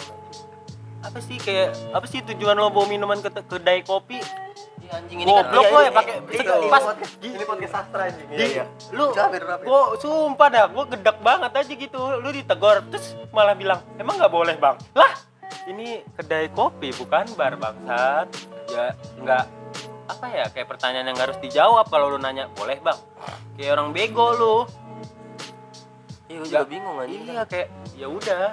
apa 1.05 1.21
sih 1.21 1.37
kayak 1.37 1.69
apa 1.93 2.09
sih 2.09 2.25
tujuan 2.33 2.57
lo 2.57 2.73
bawa 2.73 2.89
minuman 2.89 3.21
ke 3.21 3.29
kedai 3.29 3.85
kopi? 3.85 4.17
Iya 4.81 4.91
anjing 4.97 5.21
ini 5.21 5.29
kan 5.29 5.45
Goblok 5.53 5.65
lo 5.69 5.79
ya 5.85 5.91
pakai 5.93 6.13
pas- 6.65 6.97
ini 7.21 7.43
podcast- 7.45 7.69
sastra 7.69 8.01
anjing. 8.09 8.27
Iya, 8.33 8.45
iya. 8.49 8.65
lu 8.89 9.13
gua 9.61 9.93
sumpah 10.01 10.47
dah 10.49 10.65
gua 10.65 10.89
gedek 10.89 11.21
banget 11.21 11.51
aja 11.53 11.73
gitu. 11.77 11.99
Lu 12.17 12.29
ditegor 12.33 12.81
terus 12.89 13.13
malah 13.29 13.53
bilang 13.53 13.85
emang 14.01 14.17
nggak 14.17 14.33
boleh 14.33 14.57
bang? 14.57 14.81
Lah 14.97 15.13
ini 15.69 16.01
kedai 16.17 16.49
kopi 16.49 16.89
bukan 16.97 17.29
bar 17.37 17.53
bangsat. 17.53 18.25
Ya 18.73 18.97
nggak 19.21 19.43
apa 20.09 20.25
ya 20.29 20.45
kayak 20.53 20.67
pertanyaan 20.69 21.13
yang 21.13 21.19
harus 21.21 21.37
dijawab 21.37 21.85
kalau 21.85 22.09
lu 22.13 22.17
nanya 22.17 22.49
boleh 22.53 22.77
bang 22.81 22.97
kayak 23.55 23.71
orang 23.79 23.89
bego 23.95 24.27
lu. 24.35 24.57
Iya, 26.25 26.41
gue 26.41 26.47
juga 26.49 26.65
bingung 26.67 26.97
anjing. 26.99 27.23
iya 27.25 27.43
kayak 27.47 27.67
ya 27.95 28.07
udah. 28.11 28.51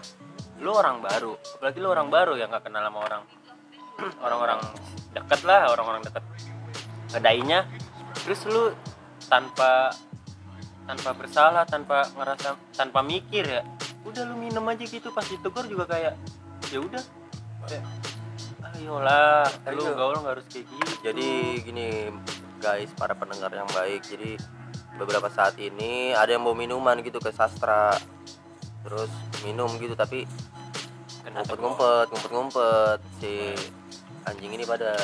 Lu 0.63 0.71
orang 0.71 1.03
baru. 1.03 1.35
Apalagi 1.59 1.79
lu 1.83 1.89
orang 1.91 2.09
baru 2.13 2.35
yang 2.39 2.49
nggak 2.53 2.65
kenal 2.71 2.83
sama 2.87 2.99
orang. 3.03 3.23
Orang-orang 4.25 4.59
deket 5.13 5.41
lah 5.45 5.69
orang-orang 5.69 6.03
deket 6.07 6.25
kedainya. 7.13 7.69
Terus 8.25 8.41
lu 8.49 8.73
tanpa 9.27 9.93
tanpa 10.89 11.11
bersalah 11.15 11.65
tanpa 11.69 12.11
ngerasa 12.19 12.59
tanpa 12.75 13.01
mikir 13.07 13.47
ya 13.47 13.63
udah 14.03 14.23
lu 14.27 14.35
minum 14.39 14.65
aja 14.71 14.85
gitu. 14.87 15.11
Pas 15.11 15.27
ditegur 15.27 15.67
juga 15.67 15.85
kayak 15.91 16.15
ya 16.71 16.79
udah. 16.79 17.03
Ayolah 18.73 19.47
lu 19.75 19.85
Ayo. 19.85 19.95
gaul 19.95 20.17
nggak 20.23 20.33
harus 20.39 20.47
kayak 20.49 20.67
gitu. 20.67 20.93
Jadi 21.05 21.29
gini 21.63 21.89
guys, 22.63 22.91
para 22.95 23.13
pendengar 23.13 23.53
yang 23.53 23.69
baik. 23.75 24.07
Jadi 24.07 24.39
beberapa 24.97 25.29
saat 25.33 25.57
ini 25.57 26.13
ada 26.13 26.37
yang 26.37 26.45
bawa 26.45 26.57
minuman 26.57 26.97
gitu 27.01 27.21
ke 27.21 27.33
sastra. 27.33 27.97
Terus 28.83 29.11
minum 29.47 29.71
gitu 29.79 29.95
tapi 29.95 30.27
Kena 31.23 31.47
tegur. 31.47 31.71
ngumpet-ngumpet, 31.71 32.07
ngumpet-ngumpet. 32.11 32.99
Si 33.23 33.33
anjing 34.23 34.55
ini 34.55 34.65
pada 34.67 34.95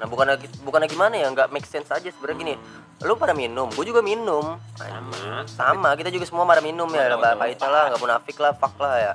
nah 0.00 0.08
bukan 0.08 0.34
bukan 0.64 0.88
gimana 0.88 1.14
ya 1.14 1.28
nggak 1.30 1.52
make 1.52 1.68
sense 1.68 1.88
aja 1.92 2.08
sebenarnya 2.08 2.38
gini. 2.38 2.54
Lu 3.02 3.18
pada 3.18 3.32
minum 3.32 3.72
gue 3.72 3.84
juga 3.88 4.04
minum. 4.04 4.60
Sama. 4.76 5.46
Sama 5.48 5.90
kita 5.96 6.12
juga 6.12 6.28
semua 6.28 6.44
pada 6.44 6.60
minum 6.60 6.88
ya 6.92 7.12
lah 7.12 7.34
baik 7.34 7.58
lah 7.62 7.92
nggak 7.92 8.02
munafik 8.02 8.36
lah 8.38 8.52
fuck 8.54 8.76
lah 8.78 8.94
ya 9.00 9.14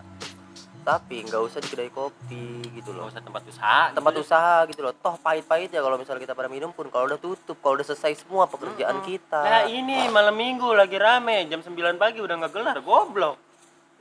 tapi 0.88 1.20
nggak 1.20 1.44
usah 1.44 1.60
di 1.60 1.68
kedai 1.68 1.92
kopi 1.92 2.64
gitu 2.80 2.96
nggak 2.96 3.04
loh 3.04 3.12
usah 3.12 3.20
tempat 3.20 3.44
usaha 3.44 3.92
tempat 3.92 4.14
gitu. 4.16 4.24
usaha 4.24 4.56
gitu 4.72 4.80
loh. 4.88 4.96
Toh 4.96 5.20
pahit-pahit 5.20 5.76
ya 5.76 5.84
kalau 5.84 6.00
misalnya 6.00 6.24
kita 6.24 6.32
pada 6.32 6.48
minum 6.48 6.72
pun 6.72 6.88
kalau 6.88 7.12
udah 7.12 7.20
tutup 7.20 7.60
kalau 7.60 7.76
udah 7.76 7.84
selesai 7.84 8.24
semua 8.24 8.48
pekerjaan 8.48 9.04
kita. 9.04 9.36
Nah 9.44 9.68
ini 9.68 10.08
malam 10.08 10.32
minggu 10.32 10.72
lagi 10.72 10.96
rame 10.96 11.44
jam 11.52 11.60
9 11.60 11.76
pagi 12.00 12.24
udah 12.24 12.40
nggak 12.40 12.54
gelar 12.56 12.80
goblok. 12.80 13.36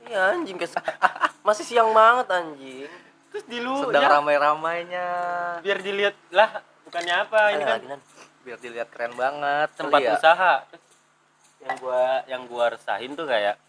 Iya 0.07 0.31
anjing 0.39 0.55
kes 0.55 0.79
masih 1.47 1.67
siang 1.67 1.91
banget 1.91 2.31
anjing. 2.31 2.87
Terus 3.35 3.43
di 3.51 3.59
lu 3.59 3.75
sedang 3.83 4.07
ya, 4.07 4.09
ramai-ramainya. 4.23 5.07
Biar 5.59 5.83
dilihat 5.83 6.15
lah 6.31 6.63
bukannya 6.87 7.15
apa 7.19 7.39
ini 7.51 7.63
Ada 7.67 7.67
kan 7.67 7.79
lagi, 7.83 7.87
biar 8.47 8.57
dilihat 8.63 8.87
keren 8.95 9.13
banget. 9.19 9.67
tempat 9.75 9.99
kali 9.99 10.07
ya. 10.07 10.15
usaha 10.15 10.53
yang 11.67 11.75
gua 11.83 12.03
yang 12.31 12.41
gua 12.47 12.65
resahin 12.71 13.11
tuh 13.11 13.27
kayak 13.27 13.59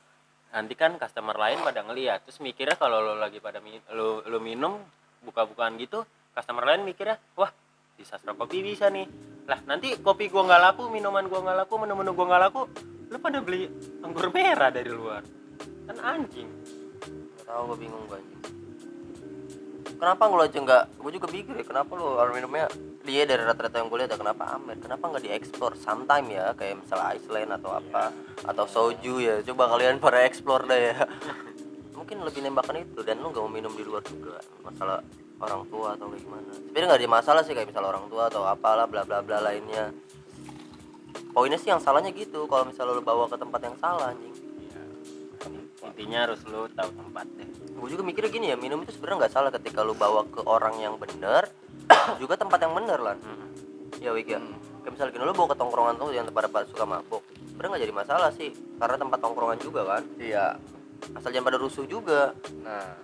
nanti 0.48 0.74
kan 0.74 0.96
customer 0.96 1.36
lain 1.36 1.60
pada 1.60 1.84
ngeliat. 1.84 2.24
Terus 2.24 2.40
mikirnya 2.40 2.76
kalau 2.76 3.04
lo 3.04 3.14
lagi 3.16 3.38
pada 3.40 3.60
mi- 3.60 3.84
lo 3.92 4.24
lo 4.24 4.38
minum 4.40 4.80
buka-bukaan 5.24 5.76
gitu 5.82 6.06
customer 6.32 6.62
lain 6.62 6.86
mikirnya 6.86 7.18
wah 7.34 7.50
di 7.98 8.06
sastra 8.06 8.32
kopi 8.32 8.62
bisa 8.62 8.88
nih. 8.88 9.06
Lah 9.48 9.60
nanti 9.66 9.96
kopi 9.98 10.30
gua 10.30 10.46
nggak 10.46 10.62
laku 10.72 10.82
minuman 10.92 11.26
gua 11.26 11.40
nggak 11.44 11.58
laku 11.66 11.74
menu-menu 11.82 12.12
gua 12.14 12.26
nggak 12.30 12.42
laku 12.48 12.62
lo 13.08 13.16
pada 13.16 13.40
beli 13.40 13.64
anggur 14.04 14.28
merah 14.28 14.68
dari 14.68 14.92
luar. 14.92 15.24
Kan 15.88 15.96
anjing. 16.04 16.48
Gak 17.40 17.44
tau 17.48 17.64
gue 17.72 17.80
bingung 17.80 18.04
gue 18.04 18.20
anjing. 18.20 18.40
Kenapa 19.96 20.28
lo 20.28 20.44
aja 20.44 20.58
nggak? 20.60 20.84
Gue 21.00 21.10
juga 21.16 21.26
pikir 21.32 21.56
ya 21.56 21.64
kenapa 21.64 21.96
lo 21.96 22.20
minumnya 22.28 22.68
dia 23.08 23.24
dari 23.24 23.40
rata-rata 23.40 23.80
yang 23.80 23.88
gue 23.88 24.04
lihat 24.04 24.12
ya 24.12 24.18
kenapa 24.20 24.44
Amer 24.52 24.76
kenapa 24.76 25.04
nggak 25.08 25.24
dieksplor 25.24 25.72
sometime 25.80 26.28
ya? 26.28 26.52
Kayak 26.52 26.84
misalnya 26.84 27.06
Iceland 27.16 27.50
atau 27.56 27.70
apa? 27.72 28.12
Atau 28.44 28.64
soju 28.68 29.24
ya? 29.24 29.40
Coba 29.40 29.72
kalian 29.72 29.96
para 30.04 30.28
explore 30.28 30.68
dah 30.68 30.76
ya. 30.76 30.96
Mungkin 31.98 32.20
lebih 32.20 32.44
nembakan 32.44 32.84
itu. 32.84 33.00
Dan 33.00 33.24
lu 33.24 33.32
nggak 33.32 33.40
mau 33.40 33.48
minum 33.48 33.72
di 33.72 33.80
luar 33.88 34.04
juga. 34.04 34.36
Masalah 34.60 35.00
orang 35.40 35.64
tua 35.72 35.96
atau 35.96 36.12
kayak 36.12 36.20
gimana. 36.20 36.50
Sebenarnya 36.52 36.86
nggak 36.92 37.00
ada 37.00 37.08
masalah 37.08 37.42
sih 37.48 37.54
kayak 37.56 37.68
misalnya 37.72 37.88
orang 37.96 38.06
tua 38.12 38.22
atau 38.28 38.44
apalah 38.44 38.84
bla 38.84 39.02
bla 39.08 39.24
bla 39.24 39.40
lainnya. 39.40 39.88
Poinnya 41.32 41.56
sih 41.56 41.72
yang 41.72 41.80
salahnya 41.80 42.12
gitu 42.12 42.44
kalau 42.44 42.68
misalnya 42.68 43.00
lu 43.00 43.02
bawa 43.02 43.24
ke 43.32 43.40
tempat 43.40 43.60
yang 43.64 43.76
salah 43.80 44.12
anjing. 44.12 44.36
Intinya 45.78 46.28
harus 46.28 46.44
lo 46.46 46.68
tahu 46.70 46.90
tempat 46.92 47.26
deh. 47.38 47.48
Gue 47.78 47.88
juga 47.88 48.02
mikirnya 48.04 48.30
gini 48.30 48.46
ya 48.52 48.56
minum 48.58 48.82
itu 48.84 48.92
sebenarnya 48.92 49.24
nggak 49.24 49.34
salah 49.34 49.50
ketika 49.54 49.80
lu 49.86 49.94
bawa 49.96 50.26
ke 50.26 50.42
orang 50.44 50.76
yang 50.82 50.94
bener 50.98 51.48
juga 52.20 52.34
tempat 52.36 52.58
yang 52.60 52.74
bener 52.76 52.98
lah 53.00 53.16
ya 53.98 54.10
Wik 54.14 54.28
ya. 54.30 54.40
Kayak 54.82 54.92
misalnya 54.94 55.12
gini 55.12 55.24
lu 55.26 55.34
bawa 55.34 55.48
ke 55.52 55.56
tongkrongan 55.58 55.94
tuh 55.98 56.10
yang 56.14 56.24
pada 56.30 56.48
pada 56.48 56.64
suka 56.70 56.84
mabuk 56.86 57.22
sebenarnya 57.50 57.70
nggak 57.74 57.84
jadi 57.84 57.94
masalah 57.94 58.30
sih 58.32 58.50
karena 58.78 58.96
tempat 58.96 59.18
tongkrongan 59.18 59.58
juga 59.60 59.80
kan? 59.84 60.02
Iya. 60.16 60.46
Asal 61.14 61.30
jangan 61.30 61.46
pada 61.54 61.58
rusuh 61.58 61.84
juga. 61.86 62.34
Nah. 62.62 62.94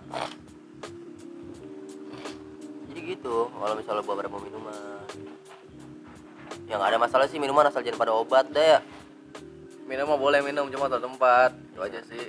Jadi 2.91 2.99
gitu 3.15 3.51
kalau 3.51 3.75
misalnya 3.75 4.03
bawa 4.03 4.15
pada 4.23 4.29
mau 4.31 4.41
minuman. 4.41 5.03
Yang 6.65 6.81
ada 6.81 6.97
masalah 6.97 7.25
sih 7.29 7.37
minuman 7.37 7.67
asal 7.69 7.83
jangan 7.83 7.99
pada 7.99 8.13
obat 8.15 8.47
deh. 8.49 8.79
Ya 8.79 8.79
minum 9.85 10.09
mah 10.09 10.17
boleh 10.17 10.41
minum 10.41 10.65
cuma 10.73 10.89
tahu 10.89 11.03
tempat 11.03 11.53
itu 11.53 11.81
aja 11.83 11.99
sih. 12.09 12.25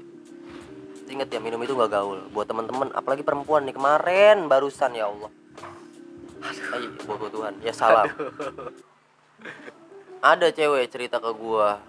Inget 1.07 1.31
ya 1.33 1.41
minum 1.41 1.63
itu 1.63 1.73
nggak 1.73 1.89
gaul. 1.89 2.21
Buat 2.35 2.51
teman-teman 2.51 2.91
apalagi 2.93 3.23
perempuan 3.23 3.65
nih 3.65 3.73
kemarin 3.79 4.51
barusan 4.51 4.93
ya 4.93 5.09
Allah 5.09 5.31
Ayo, 6.45 6.89
buat 7.07 7.33
Tuhan. 7.33 7.55
Ya 7.65 7.73
salam. 7.73 8.11
Ada 10.21 10.53
cewek 10.53 10.91
cerita 10.93 11.17
ke 11.23 11.31
gua. 11.33 11.81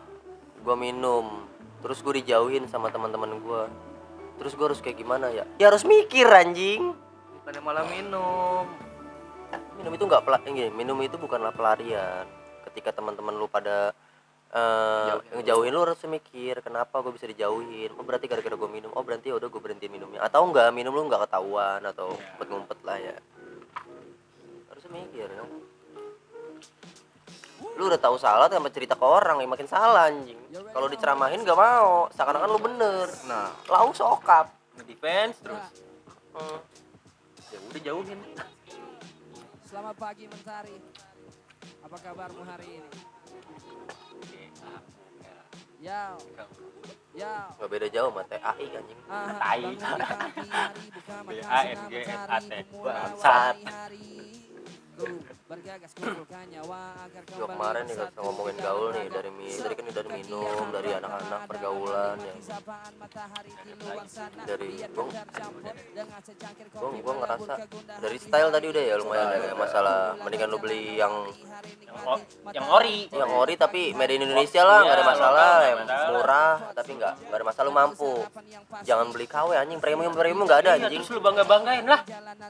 Gua 0.64 0.76
minum 0.76 1.48
terus 1.78 2.02
gue 2.02 2.20
dijauhin 2.20 2.66
sama 2.68 2.90
teman-teman 2.90 3.38
gua. 3.44 3.70
Terus 4.42 4.54
gua 4.58 4.74
harus 4.74 4.82
kayak 4.82 4.98
gimana 4.98 5.32
ya? 5.32 5.46
Ya 5.62 5.72
harus 5.72 5.86
mikir 5.86 6.28
anjing. 6.28 6.92
Bukannya 7.42 7.62
malah 7.64 7.86
minum. 7.88 8.66
Minum 9.78 9.92
itu 9.94 10.04
nggak 10.10 10.26
pela 10.26 10.42
ini, 10.50 10.74
minum 10.74 10.98
itu 11.06 11.16
bukanlah 11.16 11.54
pelarian. 11.54 12.26
Ketika 12.68 12.92
teman-teman 12.92 13.38
lu 13.38 13.48
pada 13.48 13.94
eh 14.48 15.12
ngejauhin 15.36 15.76
lu 15.76 15.84
harus 15.84 16.00
mikir 16.08 16.64
kenapa 16.64 17.04
gue 17.04 17.12
bisa 17.14 17.28
dijauhin? 17.28 17.92
Oh 18.00 18.04
berarti 18.04 18.26
gara-gara 18.28 18.56
gue 18.58 18.70
minum. 18.72 18.92
Oh 18.96 19.04
berarti 19.06 19.32
ya 19.32 19.36
udah 19.38 19.48
gue 19.48 19.62
berhenti 19.62 19.88
minumnya. 19.88 20.24
Atau 20.24 20.44
enggak 20.50 20.74
minum 20.74 20.92
lu 20.92 21.08
nggak 21.08 21.30
ketahuan 21.30 21.84
atau 21.84 22.16
ngumpet-ngumpet 22.16 22.80
lah 22.84 22.98
ya 23.00 23.16
harus 24.88 25.04
mikir 25.04 25.28
ya 25.28 25.44
lu 27.78 27.84
udah 27.90 28.00
tahu 28.00 28.18
salah 28.18 28.48
tambah 28.48 28.72
cerita 28.72 28.96
ke 28.96 29.06
orang 29.06 29.44
ya 29.44 29.48
makin 29.50 29.68
salah 29.68 30.08
anjing 30.08 30.40
kalau 30.72 30.88
diceramahin 30.88 31.44
nggak 31.44 31.58
mau 31.58 32.08
seakan-akan 32.16 32.50
lu 32.56 32.62
bener 32.64 33.08
nah 33.28 33.52
lau 33.68 33.92
sokap 33.92 34.50
ngedefense 34.80 35.44
terus 35.44 35.66
hmm. 36.34 36.60
ya 37.52 37.58
udah 37.68 37.82
jauhin 37.84 38.20
Selamat 39.68 40.00
pagi 40.00 40.24
Mentari. 40.32 40.80
Apa 41.84 42.00
kabarmu 42.00 42.40
hari 42.48 42.80
ini? 42.80 42.92
Yau, 45.84 46.16
yau. 47.12 47.48
nggak 47.60 47.70
beda 47.70 47.88
jauh 47.92 48.10
sama 48.10 48.24
TAI 48.32 48.68
anjing 48.80 49.00
Ah, 49.12 49.36
Tai. 49.38 49.62
hari, 49.76 50.88
buka 50.88 51.16
mata 51.20 51.36
B-A-N-G-S-A-T. 51.36 52.08
sinar 52.08 52.30
mentari, 52.32 52.64
memulai 52.72 52.96
Bangsat. 52.96 53.56
Gua 54.98 55.14
kembali 55.38 55.62
kemarin 57.54 57.84
nih 57.86 57.96
kalau 58.02 58.34
ngomongin 58.34 58.58
gaul 58.58 58.90
nih 58.98 59.06
dari 59.14 59.30
mi 59.30 59.46
dari 59.54 59.74
kan 59.78 59.86
dari 59.94 60.10
minum 60.10 60.42
yang 60.42 60.70
dari 60.74 60.90
anak-anak 60.90 61.42
pergaulan 61.46 62.18
ya 62.18 62.34
sana. 64.10 64.42
Dari- 64.50 64.82
kopi 66.74 66.98
gua 67.06 67.14
melebur 67.14 67.46
ngerasa 67.46 67.54
dari 68.02 68.18
style 68.18 68.50
tadi 68.50 68.66
udah 68.74 68.84
ya 68.90 68.96
lumayan 68.98 69.28
ya 69.30 69.38
kayak 69.38 69.58
masalah 69.58 69.98
mendingan 70.18 70.50
lu 70.50 70.58
beli 70.58 70.98
yang 70.98 71.14
yang, 71.94 72.20
yang 72.58 72.66
ori. 72.66 72.98
Yang 73.14 73.32
ori 73.38 73.54
tapi 73.54 73.82
made 73.94 74.14
in 74.18 74.26
Indonesia 74.26 74.62
lah 74.66 74.82
nggak 74.82 74.96
ada 74.98 75.04
Iya, 75.06 75.12
masalah 75.14 75.54
yang 75.62 75.80
murah 76.10 76.54
tapi 76.74 76.92
nggak 76.98 77.14
nggak 77.22 77.38
ada 77.38 77.46
masalah 77.46 77.66
lu 77.70 77.74
mampu. 77.78 78.14
Jangan 78.82 79.08
beli 79.14 79.28
KW 79.30 79.50
anjing 79.54 79.78
premium 79.78 80.14
premium 80.18 80.42
nggak 80.46 80.60
ada 80.66 80.72
Iya, 80.74 80.90
anjing. 80.90 81.02
terus 81.06 81.14
lu 81.14 81.22
bangga 81.22 81.44
banggain 81.46 81.86
lah. 81.86 82.02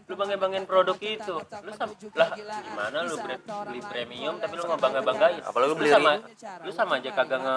Lu 0.07 0.15
bangga 0.15 0.35
banggain 0.39 0.63
produk 0.63 0.97
itu. 0.99 1.35
Lu 1.43 1.71
lah 2.15 2.36
gimana 2.37 2.97
lu 3.03 3.15
bre- 3.17 3.41
beli 3.65 3.81
premium 3.83 4.35
tapi 4.35 4.53
lu 4.53 4.63
nggak 4.63 4.79
bangga 4.79 5.01
banggain 5.01 5.37
Apalagi 5.41 5.67
lu 5.67 5.75
beli 5.75 5.89
sama 5.89 6.11
lu 6.59 6.71
sama 6.71 6.93
aja 6.95 7.09
kagak 7.11 7.39
nge 7.39 7.55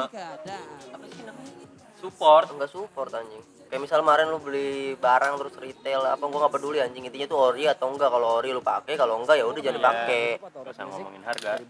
apa 0.90 1.06
sih 1.06 1.22
namanya? 1.22 1.52
Support. 1.96 2.46
Nggak 2.50 2.70
support 2.70 3.12
anjing. 3.12 3.40
Kayak 3.66 3.82
misal 3.82 4.00
kemarin 4.00 4.26
lu 4.26 4.38
beli 4.38 4.70
barang 4.96 5.34
terus 5.36 5.54
retail 5.54 6.02
apa 6.02 6.18
gua 6.22 6.38
nggak 6.40 6.54
peduli 6.54 6.78
anjing. 6.78 7.04
Intinya 7.04 7.28
tuh 7.28 7.38
ori 7.44 7.64
atau 7.64 7.86
enggak. 7.88 8.08
Kalau 8.08 8.28
ori 8.34 8.50
lu 8.50 8.58
pakai 8.58 8.94
kalau 8.96 9.20
enggak 9.20 9.36
ya 9.36 9.44
udah 9.44 9.60
jangan 9.60 9.70
Iya. 9.70 9.84
dipakai 9.84 10.24
Gak 10.40 10.72
usah 10.72 10.84
ngomongin 10.86 11.22
harga. 11.22 11.50
Di 11.60 11.66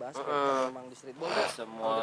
streetball 0.94 1.28
semua 1.50 1.94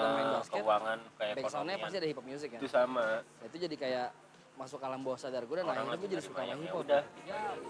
keuangan 0.43 1.00
kayak 1.17 1.34
ekonomian 1.39 1.78
pasti 1.80 1.96
ada 1.98 2.08
hip 2.08 2.17
hop 2.17 2.26
music 2.26 2.50
ya. 2.52 2.60
itu 2.60 2.67
sama. 2.67 3.06
Nah, 3.24 3.46
itu 3.48 3.58
jadi 3.58 3.76
kayak 3.76 4.08
masuk 4.58 4.82
alam 4.82 5.06
bawah 5.06 5.20
sadar 5.22 5.46
gue 5.46 5.56
dan 5.56 5.70
akhirnya 5.70 5.96
gue 5.96 6.10
jadi 6.10 6.24
suka 6.26 6.41
sama 6.41 6.58
hip 6.58 6.65
ya 6.65 6.74
hop. 6.74 6.82
udah. 6.82 7.02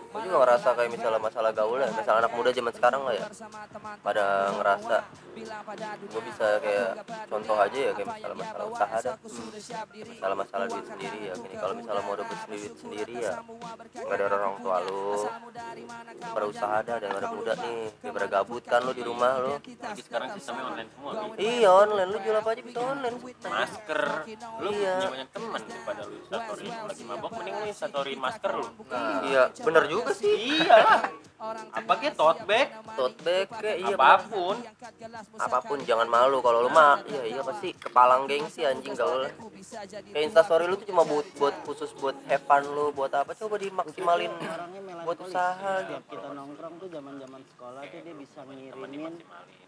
Gua 0.07 0.19
juga 0.23 0.37
ngerasa 0.39 0.67
kayak 0.71 0.89
misalnya 0.95 1.19
masalah 1.19 1.51
gaul 1.51 1.77
ya 1.77 1.89
misalnya 1.91 2.19
anak 2.23 2.31
muda 2.31 2.49
zaman 2.55 2.73
sekarang 2.73 3.01
lah 3.03 3.13
ya? 3.13 3.25
pada 3.99 4.25
ngerasa 4.55 4.95
gue 6.07 6.21
bisa 6.31 6.45
kayak 6.63 6.89
contoh 7.27 7.57
aja 7.59 7.77
ya 7.77 7.91
kayak 7.91 8.07
misalnya 8.07 8.37
masalah 8.39 8.65
usaha 8.71 8.97
dah 9.03 9.15
masalah 10.07 10.35
masalah 10.39 10.65
duit 10.71 10.85
sendiri 10.87 11.19
ya 11.27 11.33
gini. 11.35 11.55
Kalau 11.59 11.73
misalnya 11.75 12.03
mau 12.07 12.15
dapat 12.15 12.37
duit 12.47 12.73
sendiri 12.79 13.13
ya 13.19 13.31
nggak 13.97 14.15
ada 14.15 14.23
orang 14.31 14.55
tua 14.63 14.77
lu. 14.87 15.03
Pada 16.17 16.45
usaha 16.47 16.77
dah 16.79 16.97
dan 16.97 17.11
anak 17.11 17.31
muda 17.35 17.53
nih 17.59 17.79
daripada 17.99 18.27
gabut 18.31 18.63
kan 18.63 18.79
lu 18.81 18.91
di 18.95 19.03
rumah 19.03 19.31
lu. 19.43 19.51
lagi 19.59 20.01
sekarang 20.01 20.29
sistemnya 20.39 20.63
online 20.71 20.89
semua. 20.95 21.11
Iya 21.35 21.69
online 21.69 22.09
lu 22.09 22.17
jual 22.23 22.37
apa 22.39 22.49
aja 22.55 22.61
bisa 22.63 22.79
online. 22.79 23.15
Masker. 23.43 24.01
lu 24.63 24.69
Iya. 24.71 24.95
punya 24.95 25.09
banyak. 25.11 25.29
teman. 25.35 25.61
daripada 25.67 26.01
lu 26.07 26.15
instastory 26.23 26.67
lagi 26.85 27.03
mabok 27.07 27.31
mending 27.41 27.55
lu 27.57 27.65
instastory 27.71 28.13
masker 28.13 28.51
lu. 28.53 28.67
Iya 29.25 29.49
bener 29.63 29.83
juga 29.89 30.11
sih. 30.13 30.61
Iyalah 30.61 31.27
apa 31.69 31.93
kayak 32.01 32.17
tote 32.17 32.41
bag? 32.49 32.67
Tote 32.97 33.17
bag 33.21 33.45
kayak 33.61 33.77
iya 33.85 33.95
apa 33.97 34.25
pun. 34.25 34.57
Apa 35.37 35.59
pun 35.61 35.77
jangan 35.85 36.09
malu 36.09 36.41
kalau 36.41 36.65
lu 36.65 36.69
mah. 36.73 37.01
Iya 37.05 37.23
iya 37.37 37.41
pasti 37.45 37.77
kepalang 37.77 38.25
gengsi 38.25 38.65
anjing 38.65 38.97
gaul. 38.97 39.29
Kayak 40.13 40.23
instastory 40.33 40.65
lu 40.65 40.75
tuh 40.81 40.89
cuma 40.89 41.05
buat 41.05 41.25
buat 41.37 41.55
khusus 41.65 41.93
buat 42.01 42.17
have 42.25 42.45
fun 42.49 42.65
lu 42.65 42.89
buat 42.89 43.13
apa? 43.13 43.37
Coba 43.37 43.61
dimaksimalin 43.61 44.33
buat 45.05 45.17
usaha 45.23 45.85
Setiap 45.85 46.03
kita 46.09 46.27
nongkrong 46.33 46.73
tuh 46.81 46.89
zaman 46.89 47.13
zaman 47.21 47.41
sekolah 47.53 47.81
tuh 47.85 47.99
dia 48.01 48.15
bisa 48.17 48.39
ngirimin 48.43 49.13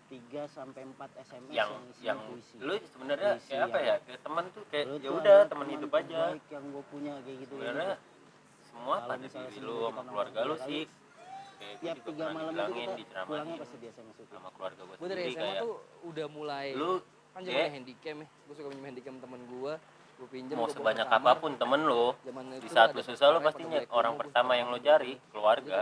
3 0.09 0.49
sampai 0.49 0.81
4 0.83 1.21
SMS 1.21 1.51
yang 1.53 1.69
isinya 1.85 2.01
yang 2.03 2.19
puisi. 2.25 2.55
lu 2.57 2.73
sebenarnya 2.89 3.31
kayak 3.45 3.61
apa 3.61 3.77
yang- 3.77 3.85
ya? 3.85 3.95
Kayak 4.01 4.21
teman 4.25 4.43
tuh 4.49 4.63
kayak 4.73 4.85
ya 4.99 5.09
udah 5.13 5.37
teman 5.45 5.67
hidup 5.69 5.91
aja. 5.93 6.21
yang 6.49 6.65
gue 6.73 6.83
punya 6.89 7.13
kayak 7.21 7.37
gitu 7.45 7.53
sebenarnya 7.53 7.93
semua 8.65 8.95
Kalau 8.97 9.09
pada 9.09 9.25
diri 9.25 9.49
sebelum 9.53 9.69
lu 9.69 9.77
sama 9.85 10.01
keluarga 10.03 10.39
lu 10.41 10.55
sih. 10.65 10.83
Kayak 11.59 11.75
gue 11.75 11.83
tiap 11.83 11.97
tiga 12.07 12.25
malam 12.31 12.67
itu 12.71 12.91
kita 12.97 13.19
pulangnya 13.27 13.55
pasti 13.59 13.75
di 13.77 13.87
SMS 13.87 14.15
itu 14.17 14.31
sama 14.31 14.49
keluarga 14.55 14.81
gue 14.81 14.95
gue 14.95 15.07
dari 15.07 15.21
sendiri 15.21 15.33
SMA 15.35 15.43
kayak 15.43 15.61
tuh 15.61 15.75
udah 16.07 16.27
mulai 16.31 16.67
lu 16.71 16.91
kan 17.29 17.39
kayak 17.39 17.45
zamannya 17.45 17.71
handycam 17.75 18.15
ya 18.15 18.27
gue 18.27 18.53
suka 18.55 18.67
pinjam 18.71 18.85
handycam 18.87 19.15
temen 19.19 19.41
gue 19.45 19.73
gue 20.19 20.27
pinjam 20.27 20.55
mau 20.55 20.67
sebanyak 20.67 21.07
kamar. 21.07 21.19
apa 21.19 21.31
pun 21.37 21.51
temen 21.55 21.81
lu 21.83 22.05
di 22.59 22.69
saat 22.71 22.89
lu 22.91 22.99
susah 22.99 23.27
lu 23.29 23.39
pakai 23.39 23.47
pasti 23.47 23.59
pakai 23.59 23.71
nyari 23.71 23.85
Blackberry, 23.87 23.99
orang 23.99 24.13
pertama 24.19 24.51
yang 24.55 24.67
lu 24.67 24.79
cari 24.79 25.13
keluarga. 25.31 25.77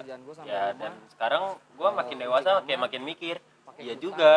ya 0.46 0.64
dan 0.74 0.92
sekarang 1.10 1.44
gua 1.74 1.90
kalau 1.90 1.98
makin 1.98 2.18
dewasa 2.22 2.52
kayak 2.66 2.82
makin 2.82 3.02
mikir 3.02 3.36
iya 3.80 3.96
juga. 3.96 4.34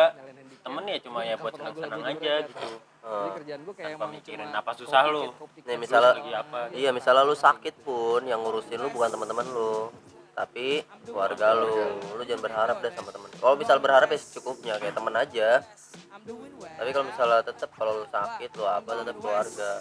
temen 0.61 0.83
ya 0.85 0.97
cuma 1.01 1.19
Gua 1.19 1.25
ya 1.25 1.35
buat 1.35 1.53
lagu-lagu 1.57 1.73
senang-senang 1.73 1.99
lagu 1.99 2.11
aja 2.13 2.21
mereka. 2.37 2.47
gitu. 2.47 2.69
Jadi 3.01 3.29
kerjaan 3.33 3.59
gue 3.59 3.73
kayak 3.73 3.91
emang 3.91 4.11
mikirin 4.13 4.49
apa 4.53 4.71
susah 4.77 5.01
lu. 5.09 5.23
Nih, 5.59 5.73
misalnya- 5.75 6.15
gitu. 6.15 6.77
iya 6.77 6.89
misalnya 6.93 7.23
lu 7.23 7.33
sakit 7.33 7.75
pun 7.81 8.21
yang 8.23 8.39
ngurusin 8.39 8.77
lu 8.77 8.89
bukan 8.89 9.09
teman-teman 9.09 9.45
lu. 9.47 9.89
Tapi 10.31 10.85
keluarga 11.03 11.57
lu. 11.57 11.75
Lu 12.13 12.21
jangan 12.21 12.41
berharap 12.41 12.77
deh 12.77 12.93
sama 12.93 13.09
temen. 13.09 13.29
Kalau 13.33 13.55
misal 13.57 13.81
berharap 13.81 14.05
ya 14.05 14.17
secukupnya 14.17 14.77
kayak 14.77 14.93
temen 14.93 15.11
aja. 15.11 15.65
Tapi 16.77 16.89
kalau 16.93 17.05
misalnya 17.09 17.41
tetap 17.41 17.69
kalau 17.73 17.93
lu 17.97 18.05
sakit 18.05 18.49
lu 18.53 18.63
apa 18.63 18.89
tetap 19.01 19.15
keluarga. 19.17 19.71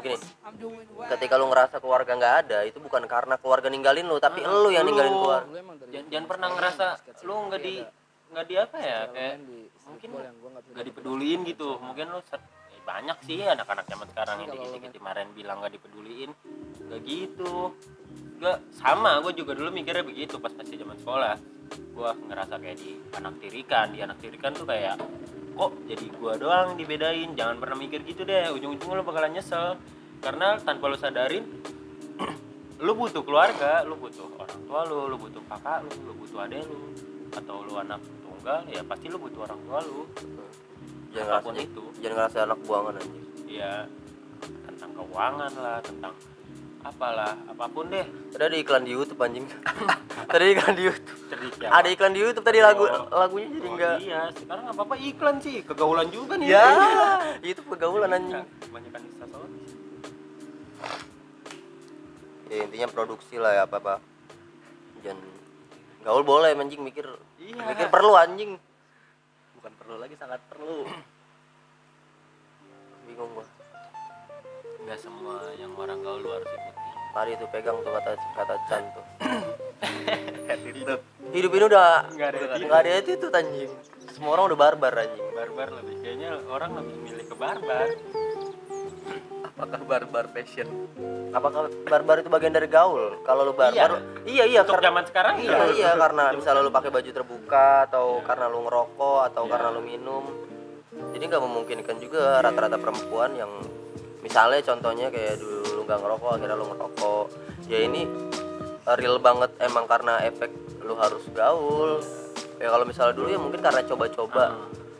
Gini 0.00 0.16
ketika 1.08 1.34
lu 1.36 1.46
ngerasa 1.46 1.76
keluarga 1.76 2.12
nggak 2.16 2.34
ada 2.40 2.58
itu 2.64 2.80
bukan 2.80 3.04
karena 3.04 3.36
keluarga 3.36 3.68
ninggalin 3.68 4.08
lu 4.08 4.16
tapi 4.16 4.40
lu 4.40 4.72
yang 4.72 4.88
ninggalin 4.88 5.12
Lu- 5.12 5.22
keluarga 5.22 5.60
jangan, 5.86 6.06
jangan 6.08 6.26
pernah 6.26 6.48
ngerasa 6.50 6.86
lu 7.22 7.34
nggak 7.48 7.60
di 7.60 7.74
nggak 8.28 8.46
di 8.48 8.54
apa 8.60 8.76
ya 8.76 8.98
kayak 9.08 9.36
di 9.48 9.58
mungkin 9.88 10.08
nggak 10.12 10.32
nggak 10.76 10.86
dipeduliin 10.92 11.40
gitu. 11.48 11.80
mungkin 11.80 12.06
lu 12.12 12.20
set- 12.28 12.44
eh, 12.70 12.80
banyak 12.84 13.18
sih 13.24 13.40
anak-anak 13.40 13.84
zaman 13.88 14.06
sekarang 14.12 14.36
yang 14.44 14.48
Kalau 14.52 14.60
lu 14.60 14.64
dikit-dikit 14.68 14.92
kemarin 15.00 15.26
bilang 15.32 15.56
nggak 15.64 15.72
dipeduliin 15.80 16.30
nggak 16.88 17.00
gitu. 17.04 17.72
Gak 18.38 18.58
sama 18.78 19.18
gue 19.18 19.34
juga 19.34 19.52
dulu 19.58 19.74
mikirnya 19.74 20.06
begitu 20.06 20.38
pas 20.38 20.54
masih 20.54 20.78
zaman 20.78 20.94
sekolah. 21.02 21.34
Gue 21.90 22.10
ngerasa 22.30 22.54
kayak 22.62 22.78
di 22.78 22.94
anak 23.18 23.34
tirikan. 23.42 23.86
Di 23.90 23.98
anak 24.06 24.16
tirikan 24.22 24.54
tuh 24.54 24.62
kayak 24.62 24.94
kok 25.58 25.72
jadi 25.90 26.06
gue 26.06 26.32
doang 26.38 26.78
dibedain? 26.78 27.34
Jangan 27.34 27.58
pernah 27.58 27.76
mikir 27.76 28.06
gitu 28.06 28.22
deh. 28.22 28.54
Ujung-ujungnya 28.54 28.94
lu 28.94 29.04
bakalan 29.04 29.34
nyesel. 29.34 29.74
Karena 30.22 30.54
tanpa 30.62 30.86
lu 30.86 30.94
sadarin 30.94 31.44
lu 32.86 32.92
butuh 32.94 33.26
keluarga 33.26 33.82
lu 33.82 33.98
butuh 33.98 34.30
orang 34.38 34.60
tua 34.70 34.80
lu 34.86 35.10
lu 35.10 35.18
butuh 35.18 35.42
kakak 35.50 35.82
lu 35.82 35.90
lu 36.06 36.12
butuh 36.14 36.38
adek 36.46 36.62
lu 36.62 36.94
atau 37.34 37.66
lu 37.66 37.74
anak 37.74 37.98
tunggal 38.38 38.62
ya 38.70 38.80
pasti 38.86 39.04
lu 39.10 39.18
butuh 39.18 39.40
orang 39.50 39.60
tua 39.66 39.78
lu. 39.82 40.00
Jangan 41.10 41.32
apa 41.34 41.42
pun 41.42 41.54
ngerasa 41.58 41.66
itu. 41.66 41.84
jangan 41.98 42.14
ngerasa 42.14 42.38
anak 42.46 42.58
buangan 42.62 42.94
anjing. 43.02 43.26
Ya 43.50 43.72
tentang 44.62 44.90
keuangan 44.94 45.52
lah 45.58 45.78
tentang 45.82 46.14
apalah 46.86 47.34
apa 47.50 47.64
pun 47.66 47.90
deh. 47.90 48.06
Tadi 48.30 48.44
ada 48.46 48.56
iklan 48.62 48.82
di 48.86 48.92
YouTube 48.94 49.18
anjing. 49.18 49.46
Tadi 50.30 50.44
iklan 50.54 50.74
di 50.78 50.82
YouTube. 50.86 51.18
Cerdik 51.26 51.52
ada 51.66 51.88
iklan 51.90 52.12
di 52.14 52.20
YouTube 52.22 52.46
tadi 52.46 52.58
lagu 52.62 52.86
Oh. 52.86 53.10
lagunya 53.10 53.48
jadi 53.50 53.66
Oh, 53.66 53.74
enggak 53.74 53.96
iya. 53.98 54.22
Sekarang 54.30 54.64
apa 54.70 54.80
apa 54.86 54.94
iklan 54.94 55.36
sih. 55.42 55.66
Kegaulan 55.66 56.06
juga 56.14 56.38
nih. 56.38 56.48
Ya. 56.54 56.66
Itu 57.50 57.66
pergaulan 57.66 58.14
anjing. 58.14 58.46
Kebanyakan 58.62 59.00
instastory 59.02 59.58
ya, 62.48 62.64
intinya 62.64 62.88
produksi 62.88 63.36
lah 63.36 63.52
ya 63.52 63.62
apa 63.68 63.76
apa 63.76 63.94
jangan 65.04 65.20
gaul 66.08 66.24
boleh 66.24 66.56
anjing 66.56 66.80
mikir 66.80 67.04
iya. 67.36 67.68
mikir 67.68 67.92
perlu 67.92 68.16
anjing. 68.16 68.56
Bukan 69.60 69.72
perlu 69.76 70.00
lagi 70.00 70.16
sangat 70.16 70.40
perlu. 70.48 70.88
Bingung 73.04 73.28
gua. 73.36 73.44
Nggak 74.88 74.98
semua 75.04 75.52
yang 75.60 75.76
orang 75.76 76.00
gaul 76.00 76.24
lu 76.24 76.32
harus 76.32 76.48
ikuti. 76.48 76.88
Tadi 77.12 77.30
tuh 77.36 77.48
pegang 77.52 77.76
tuh 77.84 77.92
kata 77.92 78.10
kata 78.32 78.54
Chan 78.72 78.84
tuh. 78.96 79.04
Attitude. 80.48 81.04
hidup 81.28 81.52
ini 81.52 81.64
udah 81.68 82.08
nggak 82.08 82.28
ada 82.32 82.38
di 82.56 82.64
nggak 82.64 82.80
ada 82.80 82.90
itu 83.04 83.12
tuh 83.20 83.28
anjing. 83.28 83.72
Semua 84.16 84.30
orang 84.40 84.44
udah 84.48 84.58
barbar 84.64 84.92
anjing. 84.96 85.28
Barbar 85.36 85.68
lebih 85.76 85.96
kayaknya 86.00 86.40
orang 86.48 86.72
lebih 86.72 86.96
milih 87.04 87.24
ke 87.28 87.36
barbar 87.36 87.88
apakah 89.58 89.82
barbar 89.82 90.24
passion? 90.30 90.70
Apakah 91.34 91.66
barbar 91.90 92.22
itu 92.22 92.30
bagian 92.30 92.54
dari 92.54 92.70
gaul? 92.70 93.18
Kalau 93.26 93.42
lu 93.42 93.52
barbar 93.58 93.98
iya. 94.22 94.46
iya, 94.46 94.62
untuk 94.62 94.78
karena 94.78 94.86
zaman 94.94 95.04
sekarang 95.10 95.34
iya 95.42 95.50
ya? 95.50 95.66
iya 95.74 95.90
karena 95.98 96.30
misalnya 96.30 96.62
lu 96.62 96.70
pakai 96.70 96.94
baju 96.94 97.10
terbuka 97.10 97.90
atau 97.90 98.22
karena 98.22 98.46
lu 98.46 98.62
ngerokok 98.64 99.20
atau 99.34 99.42
karena 99.50 99.68
lu 99.74 99.82
minum 99.82 100.24
jadi 101.10 101.24
nggak 101.26 101.42
memungkinkan 101.42 101.96
juga 101.98 102.38
rata-rata 102.38 102.78
perempuan 102.78 103.34
yang 103.34 103.50
misalnya 104.22 104.62
contohnya 104.62 105.10
kayak 105.10 105.42
dulu 105.42 105.62
lu 105.74 105.80
nggak 105.86 106.00
ngerokok 106.06 106.30
akhirnya 106.38 106.56
lu 106.56 106.66
ngerokok. 106.70 107.26
Ya 107.66 107.78
ini 107.82 108.02
uh, 108.86 108.96
real 108.96 109.18
banget 109.18 109.50
emang 109.58 109.90
karena 109.90 110.22
efek 110.22 110.54
lu 110.86 110.94
harus 110.94 111.26
gaul. 111.34 111.98
Ya 112.62 112.70
kalau 112.70 112.86
misalnya 112.86 113.14
dulu 113.18 113.28
ya 113.30 113.38
mungkin 113.42 113.60
karena 113.62 113.82
coba-coba 113.82 114.54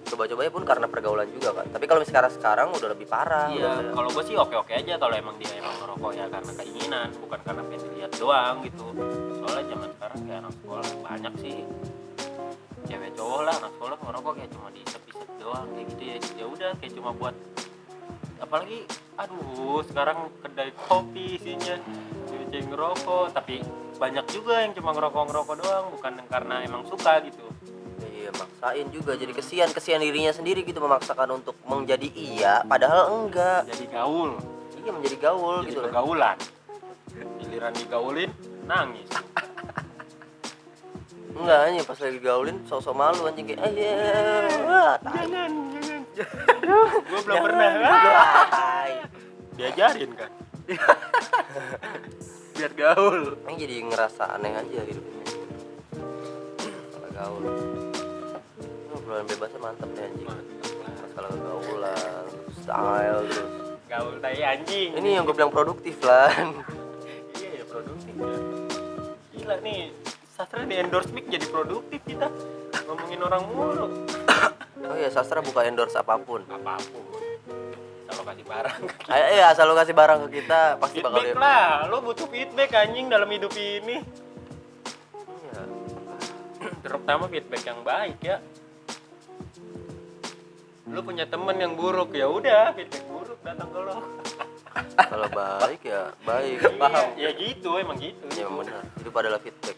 coba-cobanya 0.08 0.52
pun 0.52 0.64
karena 0.64 0.86
pergaulan 0.88 1.28
juga 1.30 1.62
kan 1.62 1.66
tapi 1.68 1.84
kalau 1.84 2.02
sekarang 2.02 2.32
sekarang 2.32 2.68
udah 2.72 2.88
lebih 2.90 3.06
parah. 3.06 3.48
Iya, 3.52 3.92
kalau 3.92 4.08
gue 4.10 4.24
sih 4.24 4.36
oke-oke 4.38 4.72
aja 4.72 4.94
kalau 4.96 5.14
emang 5.14 5.36
dia 5.36 5.52
emang 5.58 5.74
ngerokok 5.84 6.12
ya 6.16 6.26
karena 6.32 6.52
keinginan, 6.56 7.08
bukan 7.20 7.40
karena 7.44 7.62
pengen 7.66 7.80
dilihat 7.90 8.12
doang 8.16 8.56
gitu. 8.64 8.86
Soalnya 9.42 9.64
zaman 9.74 9.88
sekarang 9.94 10.18
kayak 10.24 10.38
anak 10.42 10.52
sekolah 10.58 10.88
banyak 11.04 11.34
sih. 11.38 11.56
Cewek 12.88 13.10
cowok 13.14 13.40
lah 13.44 13.54
anak 13.60 13.72
sekolah 13.76 13.96
ngerokok 14.00 14.32
kayak 14.40 14.50
cuma 14.56 14.68
diisep-isep 14.72 15.28
doang 15.38 15.66
kayak 15.76 15.86
gitu 15.92 16.02
ya. 16.02 16.16
Ya 16.40 16.44
udah 16.48 16.70
kayak 16.80 16.92
cuma 16.96 17.10
buat 17.14 17.34
apalagi 18.38 18.78
aduh 19.18 19.82
sekarang 19.82 20.18
kedai 20.40 20.70
kopi 20.88 21.26
isinya 21.36 21.76
cewek 22.26 22.64
ngerokok. 22.68 23.26
Tapi 23.36 23.56
banyak 23.98 24.24
juga 24.30 24.62
yang 24.62 24.72
cuma 24.78 24.94
ngerokok 24.94 25.22
ngerokok 25.26 25.54
doang 25.58 25.84
bukan 25.90 26.12
karena 26.30 26.54
emang 26.62 26.86
suka 26.86 27.18
gitu 27.26 27.50
Iya 28.28 28.44
maksain 28.44 28.86
juga. 28.92 29.16
Jadi 29.16 29.32
kesian 29.32 29.72
kesian 29.72 30.04
dirinya 30.04 30.28
sendiri 30.36 30.60
gitu 30.60 30.84
memaksakan 30.84 31.40
untuk 31.40 31.56
menjadi 31.64 32.12
iya 32.12 32.60
padahal 32.60 33.24
enggak. 33.24 33.64
Jadi 33.72 33.88
gaul. 33.88 34.36
Iya 34.84 34.90
menjadi 34.92 35.16
gaul 35.16 35.64
jadi 35.64 35.68
gitu 35.72 35.78
loh. 35.80 35.84
pergaulan. 35.88 36.36
Giliran 37.40 37.72
digaulin 37.72 38.30
nangis. 38.68 39.08
Enggak 41.32 41.58
anjing 41.72 41.84
pas 41.88 41.98
lagi 42.04 42.20
gaulin 42.20 42.56
sosok 42.68 42.92
malu 42.92 43.24
anjing 43.24 43.48
kayak 43.48 43.64
eh 43.64 43.72
iya. 43.80 43.96
Jangan 45.00 45.50
jangan 45.72 46.00
gue 47.08 47.20
belum 47.24 47.36
pernah. 47.48 47.70
Diajarin 49.56 50.10
kan? 50.12 50.30
Biar 52.60 52.72
gaul. 52.76 53.40
Ini 53.48 53.54
jadi 53.56 53.74
ngerasa 53.88 54.36
aneh 54.36 54.52
aja 54.52 54.84
masalah 56.98 57.10
gaul 57.14 57.77
Obrolan 59.08 59.24
bebasnya 59.24 59.60
mantep 59.64 59.88
ya 59.96 60.04
anjing. 60.04 60.28
Masalah 60.28 61.32
gaulan 61.40 62.28
style 62.60 63.20
terus. 63.24 63.50
Gaul 63.88 64.14
tai 64.20 64.40
anjing. 64.44 64.90
Ini 65.00 65.08
yang 65.16 65.24
gue 65.24 65.32
bilang 65.32 65.48
produktif 65.48 65.96
lah 66.04 66.28
iya 67.40 67.48
ya 67.56 67.64
produktif. 67.64 68.12
Ya 68.20 68.36
gila 69.32 69.56
nih. 69.64 69.96
Sastra 70.36 70.60
di 70.68 70.76
endorse 70.76 71.08
mic 71.16 71.24
jadi 71.24 71.48
produktif 71.48 72.04
kita. 72.04 72.28
Ngomongin 72.84 73.24
orang 73.24 73.48
mulu. 73.48 73.88
Oh 74.84 74.96
iya 75.00 75.08
sastra 75.08 75.40
buka 75.40 75.64
endorse 75.64 75.96
apa 75.96 76.20
pun. 76.20 76.44
Apa 76.44 76.76
pun. 76.92 77.08
Kalau 78.12 78.22
kasih 78.28 78.44
barang 78.44 78.80
Ayo, 79.08 79.24
iya 79.40 79.44
asal 79.56 79.72
lu 79.72 79.76
kasih 79.76 79.96
barang 79.96 80.28
ke 80.28 80.44
kita 80.44 80.76
pasti 80.76 81.00
bakal 81.00 81.24
feedback 81.24 81.40
lah. 81.40 81.88
Lo 81.88 82.04
butuh 82.04 82.28
feedback 82.28 82.76
anjing 82.76 83.08
dalam 83.08 83.32
hidup 83.32 83.56
ini. 83.56 84.04
Iya. 85.48 85.60
terutama 86.84 87.24
feedback 87.32 87.64
yang 87.64 87.80
baik 87.80 88.20
ya 88.20 88.44
lu 90.88 91.00
punya 91.04 91.24
temen 91.28 91.56
yang 91.60 91.72
buruk 91.76 92.16
ya 92.16 92.26
udah 92.28 92.72
feedback 92.72 93.04
buruk 93.08 93.38
datang 93.44 93.68
ke 93.68 93.80
lo. 93.80 93.96
Kalau 95.12 95.28
baik 95.30 95.80
ya 95.84 96.02
baik. 96.24 96.56
Paham. 96.80 97.06
ya 97.16 97.30
gitu 97.36 97.70
emang 97.76 97.98
gitu. 98.00 98.24
Ya 98.34 98.48
emang 98.48 98.64
benar. 98.64 98.82
Hidup 98.96 99.14
adalah 99.20 99.38
feedback. 99.40 99.76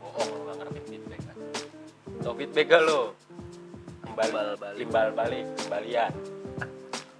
Bohong 0.00 0.28
lu 0.28 0.40
nggak 0.44 0.56
ngerti 0.60 0.80
feedback 0.92 1.20
kan? 1.24 1.36
Tau 2.20 2.32
feedback 2.36 2.66
gak 2.68 2.82
lo 2.84 3.02
kembali 4.06 4.32
Timbal 4.32 4.48
balik. 4.56 4.76
timbal 4.80 5.08
balik 5.12 5.44
kembalian. 5.60 6.12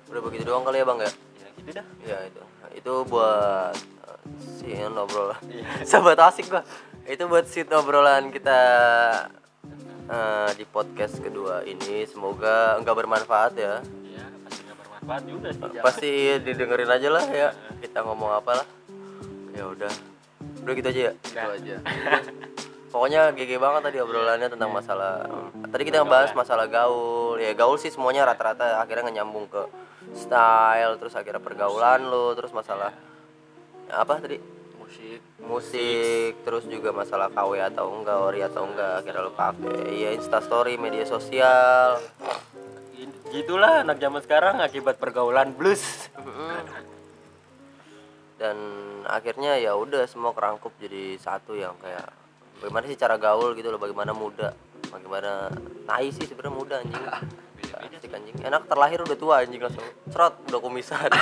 Udah 0.09 0.23
begitu 0.23 0.42
doang 0.49 0.64
kali 0.64 0.81
ya 0.81 0.85
bang 0.88 0.99
ya? 0.99 1.11
Ya 1.12 1.49
gitu 1.57 1.71
dah. 1.77 1.87
Ya 2.05 2.19
itu. 2.25 2.42
Itu 2.77 2.92
buat 3.09 3.77
uh, 4.05 4.19
si 4.61 4.69
obrolan. 4.77 5.40
Iya. 5.49 5.64
sahabat 5.88 6.21
asik 6.33 6.49
gua. 6.49 6.62
Itu 7.05 7.29
buat 7.29 7.45
si 7.49 7.64
obrolan 7.69 8.33
kita 8.33 8.61
uh, 10.11 10.51
di 10.55 10.64
podcast 10.66 11.19
kedua 11.19 11.62
ini 11.66 12.07
semoga 12.07 12.79
enggak 12.79 12.97
bermanfaat 12.97 13.53
ya. 13.59 13.75
Iya 14.03 14.25
pasti 14.47 14.61
nggak 14.66 14.79
bermanfaat 14.79 15.23
juga 15.27 15.49
sih 15.53 15.62
pasti 15.83 16.11
didengerin 16.42 16.90
aja 16.90 17.09
lah 17.11 17.25
ya 17.29 17.49
kita 17.83 17.99
ngomong 18.07 18.31
apa 18.35 18.62
lah 18.62 18.66
ya 19.55 19.64
udah 19.66 19.92
udah 20.62 20.73
gitu 20.75 20.88
aja 20.90 21.01
ya? 21.11 21.12
Itu 21.14 21.51
aja. 21.62 21.77
Pokoknya 22.87 23.29
GG 23.37 23.61
banget 23.61 23.83
tadi 23.92 23.99
obrolannya 24.01 24.49
tentang 24.49 24.71
masalah 24.73 25.27
tadi 25.69 25.83
kita 25.85 26.01
ngebahas 26.01 26.33
masalah 26.33 26.66
gaul. 26.71 27.37
Ya 27.37 27.53
gaul 27.53 27.77
sih 27.77 27.92
semuanya 27.92 28.25
rata-rata 28.25 28.81
akhirnya 28.81 29.21
nyambung 29.21 29.51
ke 29.53 29.69
style 30.16 30.97
terus 30.97 31.12
akhirnya 31.12 31.42
pergaulan 31.42 32.09
lo 32.09 32.33
terus 32.33 32.55
masalah 32.55 32.95
apa 33.90 34.14
tadi 34.19 34.38
musik. 34.87 35.20
Musik 35.42 36.33
terus 36.46 36.64
juga 36.70 36.94
masalah 36.94 37.29
KW 37.35 37.59
atau 37.75 37.90
enggak 37.90 38.18
ori 38.22 38.40
atau 38.46 38.62
enggak 38.64 39.03
akhirnya 39.03 39.27
lu 39.27 39.33
pakai 39.35 39.90
ya 39.92 40.11
instastory 40.14 40.79
media 40.79 41.03
sosial. 41.03 41.99
Gitulah 43.35 43.83
anak 43.83 43.99
zaman 43.99 44.22
sekarang 44.22 44.62
akibat 44.62 45.03
pergaulan 45.03 45.53
blues. 45.53 46.09
Dan 48.38 48.57
akhirnya 49.09 49.59
ya 49.59 49.75
udah 49.75 50.07
semua 50.07 50.31
kerangkup 50.37 50.70
jadi 50.79 51.18
satu 51.18 51.57
yang 51.57 51.75
kayak 51.83 52.07
bagaimana 52.62 52.85
sih 52.88 52.99
cara 52.99 53.16
gaul 53.18 53.53
gitu 53.57 53.68
loh 53.68 53.81
bagaimana 53.81 54.16
muda 54.16 54.57
bagaimana 54.88 55.53
tai 55.85 56.09
sih 56.14 56.25
sebenarnya 56.25 56.55
muda 56.55 56.75
anjing. 56.81 57.05
Asik 57.77 58.12
anjing. 58.12 58.37
Enak 58.40 58.70
terlahir 58.70 59.03
udah 59.03 59.16
tua 59.18 59.35
anjing 59.42 59.61
langsung. 59.61 59.85
Cerot 60.12 60.35
udah 60.49 60.61
kumisan 60.62 61.11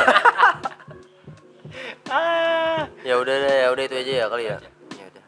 ah. 2.10 2.86
Ya 3.02 3.14
udah 3.18 3.34
deh 3.34 3.56
ya 3.64 3.68
udah 3.72 3.84
itu 3.84 3.96
aja 3.96 4.12
ya 4.12 4.26
kali 4.28 4.44
ya. 4.48 4.58
Ya 4.98 5.04
udah. 5.10 5.24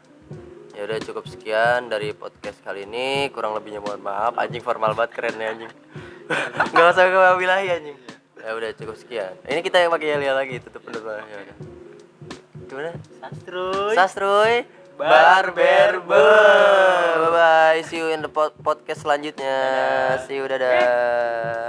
Ya 0.77 0.81
udah 0.85 0.97
cukup 1.01 1.23
sekian 1.27 1.89
dari 1.89 2.13
podcast 2.13 2.59
kali 2.61 2.85
ini. 2.85 3.29
Kurang 3.31 3.55
lebihnya 3.57 3.81
mohon 3.81 4.01
maaf. 4.01 4.35
Anjing 4.37 4.61
formal 4.61 4.93
banget 4.93 5.11
keren 5.15 5.35
ya 5.39 5.53
anjing. 5.53 5.71
Nggak 6.73 6.87
usah 6.93 7.05
ke 7.07 7.19
wilayah 7.39 7.73
anjing. 7.77 7.97
Ya 8.37 8.51
udah 8.53 8.69
cukup 8.77 8.95
sekian. 8.95 9.33
Ini 9.43 9.59
kita 9.65 9.81
yang 9.81 9.91
pakai 9.91 10.07
Yalia 10.15 10.33
lagi 10.37 10.61
tutup 10.61 10.85
penutup 10.85 11.11
ya 11.11 11.23
udah. 11.23 11.57
Gimana? 12.67 12.91
Sastruy 13.23 13.95
Sastroy 13.95 14.53
Barber 14.97 16.01
Bye 16.03 17.29
bye. 17.31 17.79
See 17.85 18.01
you 18.01 18.09
in 18.09 18.25
the 18.25 18.31
pod- 18.33 18.57
podcast 18.59 19.05
selanjutnya. 19.05 19.55
See 20.25 20.41
you 20.41 20.45
dadah. 20.49 21.67